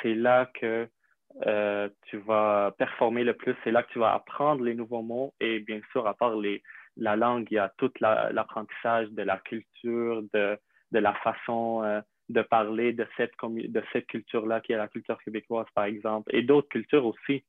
c'est 0.00 0.14
là 0.14 0.50
que 0.54 0.88
euh, 1.46 1.88
tu 2.06 2.18
vas 2.18 2.72
performer 2.78 3.24
le 3.24 3.34
plus, 3.34 3.56
c'est 3.64 3.70
là 3.70 3.82
que 3.82 3.92
tu 3.92 3.98
vas 3.98 4.14
apprendre 4.14 4.62
les 4.62 4.74
nouveaux 4.74 5.02
mots 5.02 5.34
et 5.40 5.60
bien 5.60 5.80
sûr, 5.90 6.06
à 6.06 6.14
part 6.14 6.36
les, 6.36 6.62
la 6.96 7.16
langue, 7.16 7.46
il 7.50 7.54
y 7.54 7.58
a 7.58 7.72
tout 7.78 7.90
l'apprentissage 8.00 9.10
de 9.10 9.22
la 9.22 9.38
culture, 9.38 10.22
de, 10.32 10.58
de 10.92 10.98
la 10.98 11.14
façon 11.14 11.82
euh, 11.84 12.00
de 12.32 12.42
parler 12.42 12.92
de 12.92 13.06
cette, 13.16 13.32
de 13.42 13.82
cette 13.92 14.06
culture-là 14.06 14.60
qui 14.60 14.72
est 14.72 14.76
la 14.76 14.88
culture 14.88 15.22
québécoise, 15.22 15.66
par 15.74 15.84
exemple, 15.84 16.34
et 16.34 16.42
d'autres 16.42 16.68
cultures 16.68 17.06
aussi. 17.06 17.44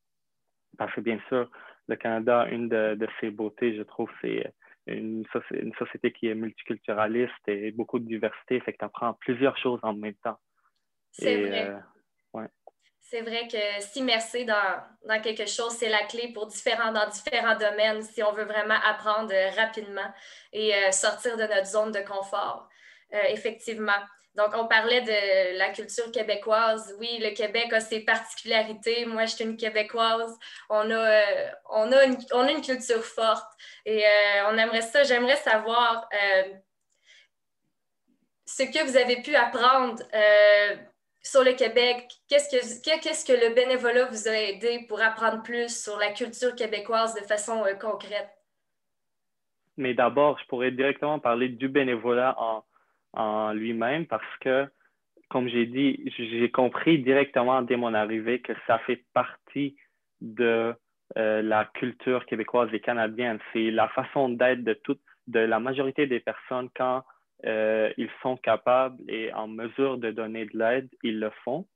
Parce 0.78 0.94
que 0.94 1.02
bien 1.02 1.20
sûr, 1.28 1.50
le 1.88 1.96
Canada, 1.96 2.48
une 2.50 2.70
de, 2.70 2.96
de 2.96 3.08
ses 3.20 3.32
beautés, 3.32 3.75
je 3.75 3.84
trouve, 3.84 4.10
c'est 4.22 4.52
une, 4.88 5.24
une, 5.52 5.74
société 5.75 6.12
qui 6.12 6.28
est 6.28 6.36
multiculturaliste 6.36 7.48
et 7.48 7.72
beaucoup 7.72 8.00
de 8.00 8.06
diversité, 8.06 8.60
fait 8.60 8.74
que 8.74 8.80
tu 8.80 8.86
apprends 8.86 9.13
plusieurs 9.13 9.58
choses 9.58 9.80
en 9.84 9.94
même 9.94 10.16
temps. 10.16 10.40
C'est 11.12 11.46
vrai. 11.46 11.70
Euh, 11.70 11.80
c'est 13.13 13.22
vrai 13.22 13.48
que 13.48 13.84
s'immerser 13.84 14.46
dans, 14.46 14.82
dans, 15.06 15.22
quelque 15.22 15.46
chose, 15.46 15.74
c'est 15.74 15.90
la 15.90 16.04
clé 16.06 16.32
pour 16.34 16.48
différents, 16.48 16.92
dans 16.92 17.08
différents 17.10 17.56
domaines 17.56 18.02
si 18.02 18.24
on 18.24 18.32
veut 18.32 18.46
vraiment 18.46 18.80
apprendre 18.84 19.32
euh, 19.32 19.50
rapidement 19.52 20.12
et 20.52 20.74
euh, 20.74 20.92
sortir 20.92 21.38
de 21.38 21.44
notre 21.44 21.68
zone 21.68 21.92
de 21.92 22.00
confort, 22.00 22.68
euh, 23.13 23.20
effectivement. 23.30 24.02
Donc, 24.36 24.54
on 24.56 24.68
parlait 24.68 25.02
de 25.02 25.58
la 25.58 25.70
culture 25.70 26.12
québécoise. 26.12 26.96
Oui, 27.00 27.20
le 27.20 27.36
Québec 27.36 27.72
a 27.72 27.80
ses 27.80 28.00
particularités. 28.02 29.06
Moi, 29.06 29.25
je 29.25 29.36
suis 29.36 29.44
une 29.44 29.58
Québécoise. 29.58 30.38
On 30.70 30.90
a, 30.90 31.22
on 31.70 31.92
a, 31.92 32.04
une, 32.06 32.18
on 32.32 32.42
a 32.42 32.52
une 32.52 32.62
culture 32.62 33.04
forte 33.04 33.52
et 33.86 34.04
on 34.48 34.58
aimerait 34.58 34.82
ça. 34.82 35.04
J'aimerais 35.04 35.36
savoir 35.36 36.10
ce 38.46 38.63
que 38.63 38.84
vous 38.86 38.98
avez 38.98 39.22
pu 39.22 39.36
apprendre 39.36 40.02
sur 41.24 41.44
le 41.44 41.54
Québec, 41.54 42.12
qu'est-ce 42.28 42.50
que, 42.50 43.34
que 43.34 43.48
le 43.48 43.56
bénévolat 43.56 44.06
vous 44.06 44.28
a 44.28 44.34
aidé 44.34 44.86
pour 44.88 45.02
apprendre 45.02 45.42
plus 45.42 45.84
sur 45.84 45.98
la 45.98 46.12
culture 46.12 46.54
québécoise 46.54 47.16
de 47.16 47.22
façon 47.22 47.63
euh, 47.66 47.74
concrète? 47.75 48.30
Mais 49.78 49.94
d'abord, 49.94 50.38
je 50.40 50.46
pourrais 50.48 50.72
directement 50.72 51.20
parler 51.20 51.48
du 51.50 51.70
bénévolat 51.70 52.36
en, 52.38 52.63
en 53.13 53.53
lui-même 53.53 54.05
parce 54.05 54.38
que, 54.41 54.67
comme 55.29 55.48
j'ai 55.48 55.65
dit, 55.65 56.12
j'ai 56.17 56.51
compris 56.51 57.00
directement 57.00 57.62
dès 57.62 57.77
mon 57.77 57.93
arrivée 57.93 58.41
que 58.41 58.53
ça 58.67 58.79
fait 58.79 59.03
partie 59.13 59.75
de 60.22 60.74
euh, 61.17 61.41
la 61.41 61.65
culture 61.65 62.25
québécoise 62.25 62.70
et 62.74 62.79
canadienne. 62.79 63.39
C'est 63.51 63.72
la 63.72 63.88
façon 63.89 64.29
d'être 64.29 64.63
de 64.63 64.74
toute, 64.74 65.01
de 65.27 65.39
la 65.39 65.60
majorité 65.60 66.08
des 66.08 66.20
personnes 66.20 66.70
quand 66.75 67.03
euh, 67.46 67.91
ils 67.98 68.10
sont 68.22 68.38
capables 68.38 68.98
et 69.08 69.34
en 69.34 69.48
mesure 69.48 69.98
de 69.98 70.12
donner 70.12 70.46
de 70.46 70.58
l'aide, 70.58 70.89
ils 71.03 71.20
le 71.20 71.29
font. 71.43 71.67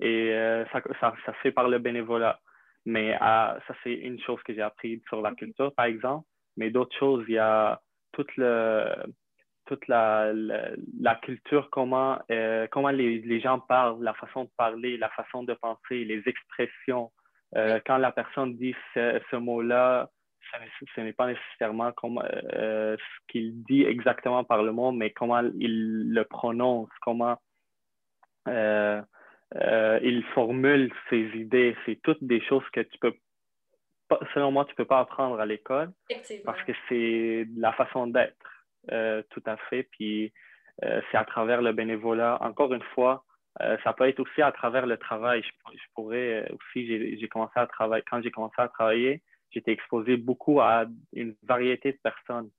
Et 0.00 0.32
euh, 0.32 0.64
ça, 0.72 0.82
ça, 1.00 1.14
ça, 1.24 1.32
se 1.34 1.38
fait 1.38 1.52
par 1.52 1.68
le 1.68 1.78
bénévolat. 1.78 2.40
Mais 2.84 3.16
ah, 3.20 3.58
ça, 3.66 3.74
c'est 3.84 3.92
une 3.92 4.18
chose 4.20 4.42
que 4.42 4.54
j'ai 4.54 4.62
appris 4.62 5.02
sur 5.08 5.20
la 5.20 5.32
culture, 5.34 5.72
par 5.74 5.84
exemple. 5.84 6.26
Mais 6.56 6.70
d'autres 6.70 6.96
choses, 6.98 7.24
il 7.28 7.34
y 7.34 7.38
a 7.38 7.80
toute, 8.12 8.34
le, 8.36 8.86
toute 9.70 9.86
la, 9.88 10.32
la, 10.32 11.14
culture, 11.22 11.70
comment, 11.70 12.18
euh, 12.30 12.66
comment 12.70 12.90
les, 12.90 13.20
les, 13.20 13.40
gens 13.40 13.60
parlent, 13.60 14.02
la 14.02 14.14
façon 14.14 14.44
de 14.44 14.50
parler, 14.56 14.96
la 14.96 15.08
façon 15.10 15.44
de 15.44 15.54
penser, 15.54 16.04
les 16.04 16.22
expressions. 16.26 17.10
quand 17.86 17.98
la 17.98 18.12
personne 18.12 18.56
dit 18.56 18.74
ce, 18.94 19.20
ce 19.30 19.36
mot-là, 19.36 20.10
ce 20.94 21.00
n'est 21.00 21.12
pas 21.12 21.26
nécessairement 21.26 21.92
comme, 21.92 22.22
euh, 22.54 22.96
ce 22.96 23.32
qu'il 23.32 23.62
dit 23.64 23.84
exactement 23.84 24.44
par 24.44 24.62
le 24.62 24.72
mot, 24.72 24.92
mais 24.92 25.10
comment 25.10 25.42
il 25.58 26.12
le 26.12 26.24
prononce, 26.24 26.90
comment 27.02 27.36
euh, 28.48 29.00
euh, 29.56 30.00
il 30.02 30.24
formule 30.34 30.92
ses 31.08 31.28
idées. 31.34 31.76
C'est 31.86 32.00
toutes 32.02 32.22
des 32.22 32.40
choses 32.42 32.64
que 32.72 32.80
tu 32.80 32.98
peux, 32.98 33.14
selon 34.34 34.50
moi, 34.50 34.64
tu 34.64 34.72
ne 34.72 34.76
peux 34.76 34.84
pas 34.84 35.00
apprendre 35.00 35.38
à 35.40 35.46
l'école 35.46 35.92
parce 36.44 36.62
que 36.64 36.72
c'est 36.88 37.46
la 37.56 37.72
façon 37.72 38.06
d'être, 38.06 38.59
tout 38.88 39.42
à 39.46 39.56
fait. 39.68 39.84
Puis 39.92 40.32
c'est 40.80 41.16
à 41.16 41.24
travers 41.24 41.62
le 41.62 41.72
bénévolat. 41.72 42.38
Encore 42.40 42.72
une 42.72 42.82
fois, 42.94 43.24
ça 43.84 43.92
peut 43.92 44.08
être 44.08 44.20
aussi 44.20 44.42
à 44.42 44.52
travers 44.52 44.86
le 44.86 44.96
travail. 44.96 45.42
Je, 45.42 45.76
je 45.76 45.84
pourrais 45.94 46.50
aussi, 46.52 47.18
j'ai 47.18 47.28
commencé 47.28 47.54
à 47.56 47.66
travailler, 47.66 48.04
quand 48.08 48.22
j'ai 48.22 48.30
commencé 48.30 48.54
à 48.58 48.68
travailler, 48.68 49.22
j'étais 49.50 49.72
exposé 49.72 50.16
beaucoup 50.16 50.60
à 50.60 50.86
une 51.12 51.34
variété 51.42 51.92
de 51.92 51.98
personnes. 52.02 52.50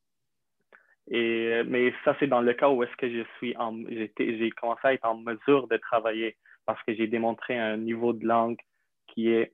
Et, 1.09 1.63
mais 1.65 1.93
ça, 2.05 2.15
c'est 2.19 2.27
dans 2.27 2.41
le 2.41 2.53
cas 2.53 2.69
où 2.69 2.83
est-ce 2.83 2.95
que 2.95 3.09
je 3.09 3.23
suis 3.37 3.55
en, 3.57 3.75
j'ai 3.89 4.51
commencé 4.51 4.81
à 4.83 4.93
être 4.93 5.05
en 5.05 5.17
mesure 5.17 5.67
de 5.67 5.77
travailler 5.77 6.37
parce 6.65 6.81
que 6.83 6.93
j'ai 6.93 7.07
démontré 7.07 7.57
un 7.57 7.77
niveau 7.77 8.13
de 8.13 8.25
langue 8.25 8.59
qui 9.07 9.29
est 9.29 9.53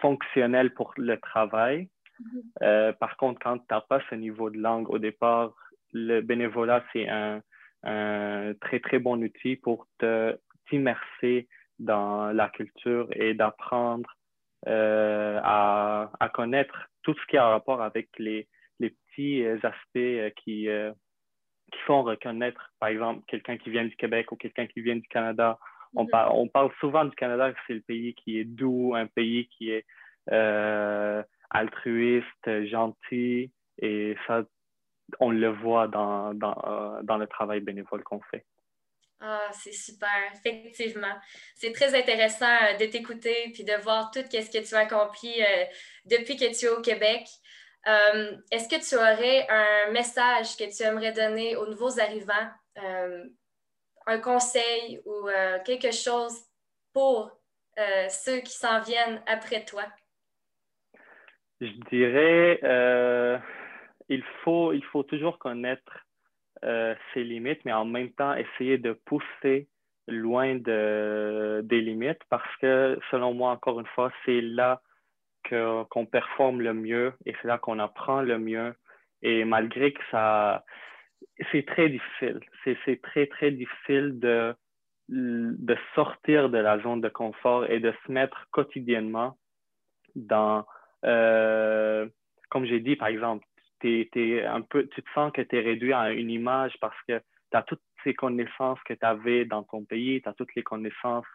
fonctionnel 0.00 0.72
pour 0.74 0.94
le 0.96 1.18
travail. 1.18 1.88
Mm-hmm. 2.20 2.42
Euh, 2.62 2.92
par 2.92 3.16
contre, 3.16 3.40
quand 3.42 3.58
tu 3.58 3.64
n'as 3.70 3.80
pas 3.82 4.00
ce 4.08 4.14
niveau 4.14 4.48
de 4.48 4.58
langue 4.58 4.88
au 4.88 4.98
départ, 4.98 5.54
le 5.96 6.20
bénévolat, 6.20 6.84
c'est 6.92 7.08
un, 7.08 7.40
un, 7.82 8.52
très, 8.60 8.80
très 8.80 8.98
bon 8.98 9.22
outil 9.22 9.56
pour 9.56 9.86
t'immerser 10.68 11.48
dans 11.78 12.32
la 12.32 12.48
culture 12.48 13.08
et 13.12 13.34
d'apprendre 13.34 14.10
euh, 14.66 15.38
à, 15.42 16.10
à, 16.18 16.28
connaître 16.28 16.88
tout 17.02 17.14
ce 17.14 17.26
qui 17.26 17.36
a 17.36 17.46
rapport 17.48 17.82
avec 17.82 18.08
les, 18.18 18.48
les 18.80 18.90
petits 18.90 19.44
euh, 19.44 19.58
aspects 19.62 19.96
euh, 19.96 20.30
qui, 20.42 20.68
qui 21.72 21.78
font 21.86 22.02
reconnaître, 22.02 22.72
par 22.80 22.88
exemple, 22.88 23.22
quelqu'un 23.28 23.56
qui 23.56 23.70
vient 23.70 23.84
du 23.84 23.96
Québec 23.96 24.32
ou 24.32 24.36
quelqu'un 24.36 24.66
qui 24.66 24.80
vient 24.80 24.96
du 24.96 25.08
Canada. 25.08 25.58
On, 25.94 26.04
mhm. 26.04 26.10
parle, 26.10 26.32
on 26.34 26.48
parle 26.48 26.70
souvent 26.80 27.04
du 27.04 27.14
Canada 27.14 27.52
c'est 27.66 27.74
le 27.74 27.80
pays 27.80 28.14
qui 28.14 28.38
est 28.38 28.44
doux, 28.44 28.94
un 28.94 29.06
pays 29.06 29.48
qui 29.48 29.70
est 29.70 29.84
altruiste, 31.50 32.66
gentil, 32.66 33.52
et 33.80 34.16
ça, 34.26 34.42
on 35.20 35.30
le 35.30 35.48
voit 35.48 35.88
dans, 35.88 36.34
dans, 36.34 37.00
dans 37.02 37.16
le 37.16 37.26
travail 37.26 37.60
bénévole 37.60 38.02
qu'on 38.02 38.20
fait. 38.30 38.44
Ah, 39.20 39.48
c'est 39.52 39.72
super, 39.72 40.08
effectivement. 40.34 41.14
C'est 41.54 41.72
très 41.72 41.98
intéressant 41.98 42.44
euh, 42.46 42.76
de 42.76 42.84
t'écouter 42.86 43.50
puis 43.54 43.64
de 43.64 43.72
voir 43.82 44.10
tout 44.10 44.20
ce 44.20 44.50
que 44.50 44.66
tu 44.66 44.74
as 44.74 44.80
accompli 44.80 45.42
euh, 45.42 45.64
depuis 46.04 46.36
que 46.36 46.56
tu 46.56 46.66
es 46.66 46.68
au 46.68 46.82
Québec. 46.82 47.26
Euh, 47.86 48.36
est-ce 48.50 48.68
que 48.68 48.86
tu 48.86 48.94
aurais 48.96 49.46
un 49.48 49.90
message 49.92 50.56
que 50.56 50.64
tu 50.76 50.82
aimerais 50.82 51.12
donner 51.12 51.56
aux 51.56 51.66
nouveaux 51.66 51.98
arrivants, 52.00 52.50
un 54.06 54.18
conseil 54.18 55.00
ou 55.06 55.28
quelque 55.64 55.92
chose 55.92 56.34
pour 56.92 57.30
ceux 58.08 58.40
qui 58.40 58.52
s'en 58.52 58.80
viennent 58.80 59.22
après 59.26 59.64
toi? 59.64 59.84
Je 61.60 61.70
dirais, 61.88 62.58
il, 64.08 64.22
faut, 64.42 64.72
il 64.72 64.84
faut 64.84 65.02
toujours 65.02 65.38
connaître 65.38 66.06
euh, 66.64 66.94
ses 67.12 67.24
limites, 67.24 67.64
mais 67.64 67.72
en 67.72 67.84
même 67.84 68.10
temps 68.12 68.34
essayer 68.34 68.78
de 68.78 68.92
pousser 68.92 69.68
loin 70.08 70.54
de, 70.56 71.60
des 71.64 71.80
limites 71.80 72.22
parce 72.30 72.56
que, 72.56 72.98
selon 73.10 73.34
moi, 73.34 73.50
encore 73.50 73.80
une 73.80 73.86
fois, 73.86 74.12
c'est 74.24 74.40
là 74.40 74.80
qu'on 75.48 76.06
performe 76.06 76.60
le 76.60 76.74
mieux 76.74 77.12
et 77.24 77.34
c'est 77.40 77.48
là 77.48 77.58
qu'on 77.58 77.78
apprend 77.78 78.22
le 78.22 78.38
mieux. 78.38 78.74
Et 79.22 79.44
malgré 79.44 79.92
que 79.92 80.02
ça, 80.10 80.64
c'est 81.52 81.66
très 81.66 81.88
difficile, 81.88 82.40
c'est 82.84 83.00
très, 83.02 83.26
très 83.26 83.50
difficile 83.50 84.18
de, 84.18 84.54
de 85.08 85.76
sortir 85.94 86.50
de 86.50 86.58
la 86.58 86.78
zone 86.80 87.00
de 87.00 87.08
confort 87.08 87.70
et 87.70 87.80
de 87.80 87.92
se 88.04 88.12
mettre 88.12 88.46
quotidiennement 88.50 89.36
dans, 90.14 90.66
euh, 91.04 92.08
comme 92.50 92.64
j'ai 92.64 92.80
dit, 92.80 92.96
par 92.96 93.08
exemple, 93.08 93.46
un 93.84 94.62
peu, 94.62 94.86
tu 94.88 95.02
te 95.02 95.10
sens 95.14 95.32
que 95.32 95.42
tu 95.42 95.56
es 95.56 95.60
réduit 95.60 95.92
à 95.92 96.10
une 96.12 96.30
image 96.30 96.76
parce 96.80 96.96
que 97.08 97.18
tu 97.18 97.56
as 97.56 97.62
toutes 97.62 97.82
ces 98.04 98.14
connaissances 98.14 98.78
que 98.84 98.94
tu 98.94 99.04
avais 99.04 99.44
dans 99.44 99.62
ton 99.62 99.84
pays, 99.84 100.22
tu 100.22 100.28
as 100.28 100.34
toutes 100.34 100.54
les 100.54 100.62
connaissances 100.62 101.26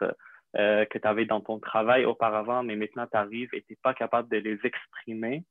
euh, 0.57 0.85
que 0.85 0.97
tu 0.97 1.07
avais 1.07 1.25
dans 1.25 1.39
ton 1.41 1.59
travail 1.59 2.05
auparavant, 2.05 2.63
mais 2.63 2.75
maintenant 2.75 3.07
tu 3.07 3.17
arrives 3.17 3.49
et 3.53 3.61
tu 3.61 3.73
n'es 3.73 3.77
pas 3.81 3.93
capable 3.93 4.29
de 4.29 4.37
les 4.37 4.59
exprimer. 4.63 5.43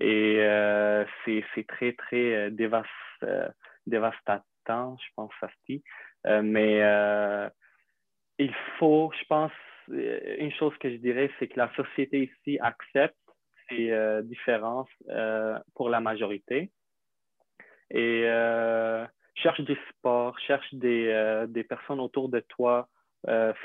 Et 0.00 0.36
euh, 0.40 1.04
c'est 1.24 1.66
très, 1.66 1.92
très 1.94 2.50
euh, 2.50 2.50
dévastatant, 3.86 4.96
je 4.98 5.08
pense, 5.16 5.32
ça 5.40 5.48
se 5.48 5.54
dit. 5.68 5.82
mais 6.42 6.80
il 8.38 8.54
faut, 8.78 9.10
je 9.18 9.24
pense, 9.24 9.52
une 9.88 10.52
chose 10.52 10.76
que 10.78 10.90
je 10.90 10.96
dirais, 10.96 11.30
c'est 11.38 11.48
que 11.48 11.58
la 11.58 11.72
société 11.74 12.30
ici 12.30 12.58
accepte 12.60 13.16
ces 13.68 13.90
euh, 13.90 14.22
différences 14.22 14.88
euh, 15.08 15.58
pour 15.74 15.88
la 15.88 16.00
majorité. 16.00 16.70
Et 17.90 18.24
euh, 18.26 19.06
cherche 19.34 19.60
du 19.62 19.76
sport, 19.90 20.38
cherche 20.40 20.72
des, 20.74 21.44
des 21.48 21.64
personnes 21.64 22.00
autour 22.00 22.28
de 22.28 22.40
toi, 22.40 22.88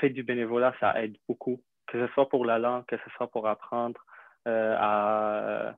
fais 0.00 0.08
du 0.08 0.22
bénévolat, 0.22 0.74
ça 0.80 1.02
aide 1.02 1.16
beaucoup, 1.28 1.60
que 1.86 2.06
ce 2.06 2.12
soit 2.14 2.28
pour 2.28 2.46
la 2.46 2.58
langue, 2.58 2.86
que 2.86 2.96
ce 2.96 3.10
soit 3.16 3.30
pour 3.30 3.46
apprendre 3.46 4.00
à, 4.46 5.74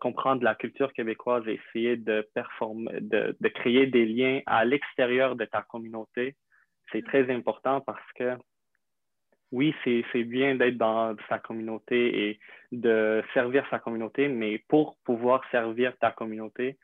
comprendre 0.00 0.42
la 0.44 0.54
culture 0.54 0.92
québécoise 0.92 1.46
et 1.46 1.60
essayer 1.68 1.96
de, 1.96 2.26
performer, 2.32 3.00
de, 3.00 3.36
de 3.38 3.48
créer 3.48 3.86
des 3.86 4.06
liens 4.06 4.40
à 4.46 4.64
l'extérieur 4.64 5.36
de 5.36 5.44
ta 5.44 5.62
communauté. 5.62 6.36
C'est 6.92 7.04
très 7.04 7.30
important 7.30 7.80
parce 7.80 8.12
que 8.14 8.38
oui, 9.54 9.72
c'est 9.84 10.24
bien 10.24 10.56
d'être 10.56 10.76
dans 10.76 11.14
sa 11.28 11.38
communauté 11.38 12.28
et 12.28 12.40
de 12.72 13.22
servir 13.34 13.64
sa 13.70 13.78
communauté, 13.78 14.26
mais 14.26 14.58
pour 14.58 14.96
pouvoir 15.04 15.48
servir 15.52 15.96
ta 15.98 16.10
communauté, 16.10 16.76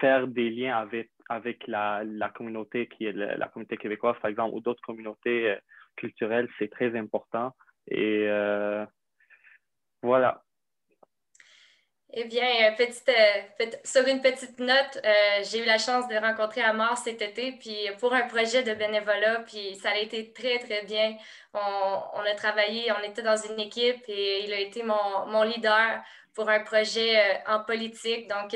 faire 0.00 0.28
des 0.28 0.48
liens 0.48 0.76
avec, 0.76 1.66
la 1.66 2.28
communauté 2.36 2.86
qui 2.86 3.06
est 3.06 3.12
la, 3.12 3.48
communauté 3.48 3.76
québécoise, 3.78 4.14
par 4.22 4.30
exemple, 4.30 4.54
ou 4.54 4.60
d'autres 4.60 4.82
communautés 4.82 5.50
euh, 5.50 5.56
culturelles, 5.96 6.48
c'est 6.56 6.70
très 6.70 6.96
important. 6.96 7.52
Et 7.88 8.28
euh, 8.28 8.86
voilà. 10.02 10.44
Eh 12.14 12.24
bien, 12.24 12.44
euh, 12.44 12.76
petite, 12.76 13.08
euh, 13.08 13.66
sur 13.84 14.06
une 14.06 14.20
petite 14.20 14.58
note, 14.60 14.98
euh, 15.02 15.42
j'ai 15.44 15.60
eu 15.60 15.64
la 15.64 15.78
chance 15.78 16.06
de 16.08 16.16
rencontrer 16.16 16.60
Amar 16.60 16.98
cet 16.98 17.22
été, 17.22 17.52
puis 17.52 17.88
pour 18.00 18.12
un 18.12 18.28
projet 18.28 18.62
de 18.62 18.74
bénévolat, 18.74 19.40
puis 19.46 19.76
ça 19.76 19.90
a 19.92 19.96
été 19.96 20.30
très, 20.30 20.58
très 20.58 20.82
bien. 20.84 21.16
On, 21.54 22.20
a 22.20 22.34
travaillé, 22.36 22.92
on 22.92 23.02
était 23.02 23.22
dans 23.22 23.36
une 23.36 23.58
équipe 23.58 24.04
et 24.08 24.44
il 24.44 24.52
a 24.52 24.58
été 24.58 24.82
mon, 24.82 25.26
mon 25.26 25.42
leader 25.42 26.02
pour 26.34 26.50
un 26.50 26.60
projet 26.60 27.42
en 27.46 27.60
politique. 27.60 28.28
Donc, 28.28 28.54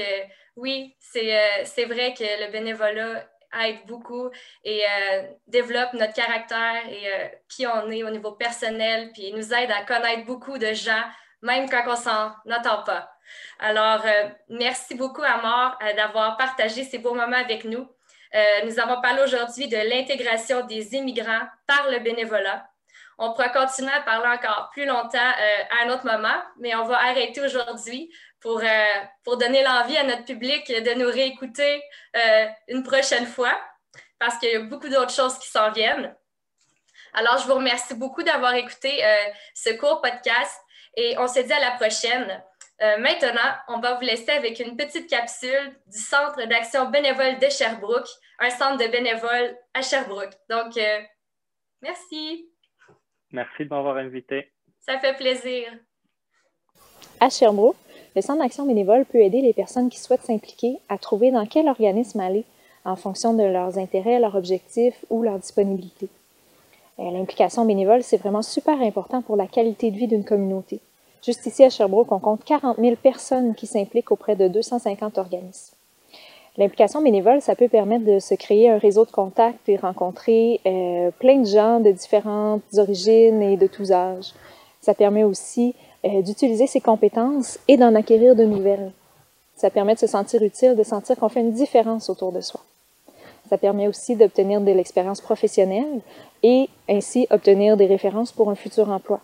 oui, 0.57 0.95
c'est 1.01 1.85
vrai 1.87 2.15
que 2.15 2.25
le 2.25 2.51
bénévolat 2.53 3.27
aide 3.63 3.87
beaucoup 3.87 4.31
et 4.65 4.83
développe 5.47 5.93
notre 5.95 6.15
caractère 6.15 6.83
et 6.91 7.39
qui 7.49 7.67
on 7.67 7.91
est 7.91 8.03
au 8.03 8.11
niveau 8.11 8.33
personnel, 8.33 9.11
puis 9.13 9.33
nous 9.33 9.53
aide 9.55 9.71
à 9.71 9.85
connaître 9.85 10.25
beaucoup 10.25 10.59
de 10.59 10.73
gens, 10.73 11.05
même 11.43 11.69
quand 11.69 11.85
on 11.87 11.97
s'en 11.97 12.33
entend 12.51 12.83
pas. 12.85 13.16
Alors, 13.59 14.05
euh, 14.05 14.29
merci 14.49 14.95
beaucoup, 14.95 15.23
Amor, 15.23 15.79
euh, 15.83 15.95
d'avoir 15.95 16.37
partagé 16.37 16.85
ces 16.85 16.99
beaux 16.99 17.15
moments 17.15 17.37
avec 17.37 17.65
nous. 17.65 17.89
Euh, 18.35 18.65
nous 18.65 18.79
avons 18.79 19.01
parlé 19.01 19.23
aujourd'hui 19.23 19.69
de 19.69 19.77
l'intégration 19.77 20.67
des 20.67 20.95
immigrants 20.95 21.47
par 21.67 21.91
le 21.91 22.01
bénévolat. 22.01 22.69
On 23.19 23.33
pourra 23.33 23.49
continuer 23.49 23.93
à 23.93 24.03
parler 24.03 24.37
encore 24.37 24.69
plus 24.73 24.85
longtemps 24.85 25.19
à 25.19 25.85
un 25.85 25.89
autre 25.89 26.05
moment, 26.05 26.37
mais 26.59 26.75
on 26.75 26.85
va 26.85 26.99
arrêter 26.99 27.41
aujourd'hui 27.41 28.13
pour, 28.43 28.61
pour 29.25 29.39
donner 29.39 29.65
l'envie 29.65 29.97
à 29.97 30.05
notre 30.05 30.27
public 30.27 30.69
de 30.69 30.93
nous 30.99 31.07
réécouter 31.07 31.83
une 32.69 32.83
prochaine 32.83 33.25
fois 33.25 33.59
parce 34.19 34.37
qu'il 34.37 34.51
y 34.51 34.57
a 34.57 34.61
beaucoup 34.61 34.91
d'autres 34.91 35.15
choses 35.15 35.39
qui 35.39 35.49
s'en 35.49 35.71
viennent. 35.71 36.15
Alors, 37.15 37.39
je 37.39 37.47
vous 37.47 37.55
remercie 37.55 37.95
beaucoup 37.95 38.23
d'avoir 38.23 38.53
écouté 38.53 39.03
ce 39.55 39.71
court 39.79 40.03
podcast 40.03 40.61
et 40.97 41.17
on 41.19 41.27
se 41.27 41.41
dit 41.41 41.53
à 41.55 41.61
la 41.61 41.71
prochaine. 41.73 42.43
Euh, 42.83 42.99
maintenant, 42.99 43.53
on 43.69 43.81
va 43.81 43.95
vous 43.95 44.03
laisser 44.03 44.31
avec 44.31 44.61
une 44.61 44.77
petite 44.77 45.09
capsule 45.09 45.75
du 45.87 45.99
Centre 45.99 46.47
d'action 46.47 46.91
bénévole 46.91 47.39
de 47.39 47.49
Sherbrooke, 47.49 48.09
un 48.39 48.51
centre 48.51 48.77
de 48.77 48.91
bénévoles 48.91 49.57
à 49.73 49.81
Sherbrooke. 49.81 50.35
Donc, 50.51 50.77
euh, 50.77 50.99
merci. 51.81 52.51
Merci 53.33 53.65
de 53.65 53.69
m'avoir 53.71 53.97
invité. 53.97 54.53
Ça 54.81 54.99
fait 54.99 55.17
plaisir. 55.17 55.73
À 57.19 57.31
Sherbrooke, 57.31 57.77
le 58.15 58.21
Centre 58.21 58.43
d'action 58.43 58.67
bénévole 58.67 59.07
peut 59.07 59.21
aider 59.21 59.41
les 59.41 59.55
personnes 59.55 59.89
qui 59.89 59.99
souhaitent 59.99 60.23
s'impliquer 60.23 60.79
à 60.91 60.99
trouver 60.99 61.31
dans 61.31 61.47
quel 61.47 61.69
organisme 61.69 62.21
aller 62.21 62.45
en 62.85 62.97
fonction 62.97 63.33
de 63.33 63.43
leurs 63.43 63.79
intérêts, 63.79 64.21
leurs 64.21 64.37
objectifs 64.37 65.03
ou 65.09 65.23
leur 65.23 65.39
disponibilité. 65.39 66.09
Euh, 66.99 67.11
l'implication 67.11 67.65
bénévole, 67.65 68.03
c'est 68.03 68.17
vraiment 68.19 68.43
super 68.43 68.81
important 68.81 69.23
pour 69.23 69.37
la 69.37 69.47
qualité 69.47 69.91
de 69.91 69.97
vie 69.97 70.09
d'une 70.09 70.25
communauté. 70.25 70.81
Juste 71.27 71.45
ici 71.47 71.65
à 71.65 71.71
Sherbrooke, 71.71 72.13
on 72.13 72.21
compte 72.21 72.45
40 72.45 72.77
000 72.79 72.95
personnes 72.95 73.57
qui 73.57 73.67
s'impliquent 73.67 74.13
auprès 74.13 74.37
de 74.37 74.47
250 74.47 75.19
organismes. 75.19 75.75
L'implication 76.57 77.03
bénévole, 77.03 77.43
ça 77.43 77.57
peut 77.57 77.67
permettre 77.67 78.05
de 78.05 78.21
se 78.21 78.37
créer 78.37 78.71
un 78.71 78.79
réseau 78.79 79.05
de 79.05 79.11
contacts 79.11 79.69
et 79.69 79.77
rencontrer 79.77 80.61
euh, 80.67 81.11
plein 81.19 81.41
de 81.41 81.47
gens 81.47 81.81
de 81.81 81.91
différentes 81.91 82.63
origines 82.77 83.43
et 83.43 83.57
de 83.57 83.67
tous 83.67 83.91
âges. 83.91 84.35
Ça 84.81 84.95
permet 84.95 85.25
aussi 85.25 85.75
euh, 86.05 86.23
d'utiliser 86.23 86.69
ses 86.69 86.81
compétences 86.81 87.59
et 87.67 87.77
d'en 87.77 87.97
acquérir 87.97 88.37
de 88.37 88.45
nouvelles. 88.45 88.93
Ça 89.57 89.69
permet 89.69 89.95
de 89.95 89.99
se 89.99 90.07
sentir 90.07 90.41
utile, 90.45 90.77
de 90.77 90.85
sentir 90.85 91.17
qu'on 91.17 91.29
fait 91.29 91.41
une 91.41 91.53
différence 91.53 92.09
autour 92.09 92.31
de 92.31 92.41
soi. 92.41 92.61
Ça 93.51 93.59
permet 93.59 93.89
aussi 93.89 94.15
d'obtenir 94.15 94.61
de 94.61 94.71
l'expérience 94.71 95.21
professionnelle 95.21 96.03
et 96.45 96.69
ainsi 96.89 97.27
obtenir 97.31 97.77
des 97.77 97.87
références 97.87 98.31
pour 98.31 98.49
un 98.49 98.55
futur 98.55 98.89
emploi. 98.91 99.21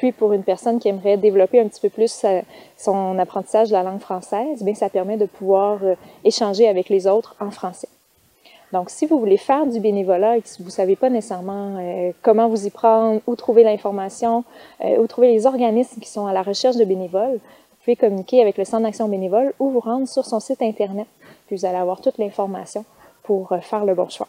Puis 0.00 0.12
pour 0.12 0.32
une 0.32 0.44
personne 0.44 0.78
qui 0.78 0.88
aimerait 0.88 1.18
développer 1.18 1.60
un 1.60 1.68
petit 1.68 1.82
peu 1.82 1.90
plus 1.90 2.24
son 2.78 3.18
apprentissage 3.18 3.68
de 3.68 3.74
la 3.74 3.82
langue 3.82 4.00
française, 4.00 4.62
bien, 4.62 4.72
ça 4.72 4.88
permet 4.88 5.18
de 5.18 5.26
pouvoir 5.26 5.78
euh, 5.82 5.94
échanger 6.24 6.66
avec 6.66 6.88
les 6.88 7.06
autres 7.06 7.36
en 7.38 7.50
français. 7.50 7.90
Donc, 8.72 8.88
si 8.88 9.04
vous 9.04 9.18
voulez 9.18 9.36
faire 9.36 9.66
du 9.66 9.78
bénévolat 9.78 10.38
et 10.38 10.40
que 10.40 10.48
vous 10.60 10.64
ne 10.64 10.70
savez 10.70 10.96
pas 10.96 11.10
nécessairement 11.10 11.76
euh, 11.78 12.12
comment 12.22 12.48
vous 12.48 12.66
y 12.66 12.70
prendre, 12.70 13.20
où 13.26 13.36
trouver 13.36 13.62
l'information, 13.62 14.42
euh, 14.82 14.96
où 14.96 15.06
trouver 15.06 15.32
les 15.32 15.44
organismes 15.44 16.00
qui 16.00 16.08
sont 16.08 16.26
à 16.26 16.32
la 16.32 16.40
recherche 16.40 16.76
de 16.76 16.84
bénévoles, 16.86 17.34
vous 17.34 17.84
pouvez 17.84 17.96
communiquer 17.96 18.40
avec 18.40 18.56
le 18.56 18.64
Centre 18.64 18.84
d'action 18.84 19.06
bénévole 19.06 19.52
ou 19.58 19.68
vous 19.68 19.80
rendre 19.80 20.08
sur 20.08 20.24
son 20.24 20.40
site 20.40 20.62
Internet. 20.62 21.08
Puis 21.46 21.56
vous 21.56 21.66
allez 21.66 21.76
avoir 21.76 22.00
toute 22.00 22.16
l'information 22.16 22.86
pour 23.22 23.54
faire 23.60 23.84
le 23.84 23.94
bon 23.94 24.08
choix. 24.08 24.28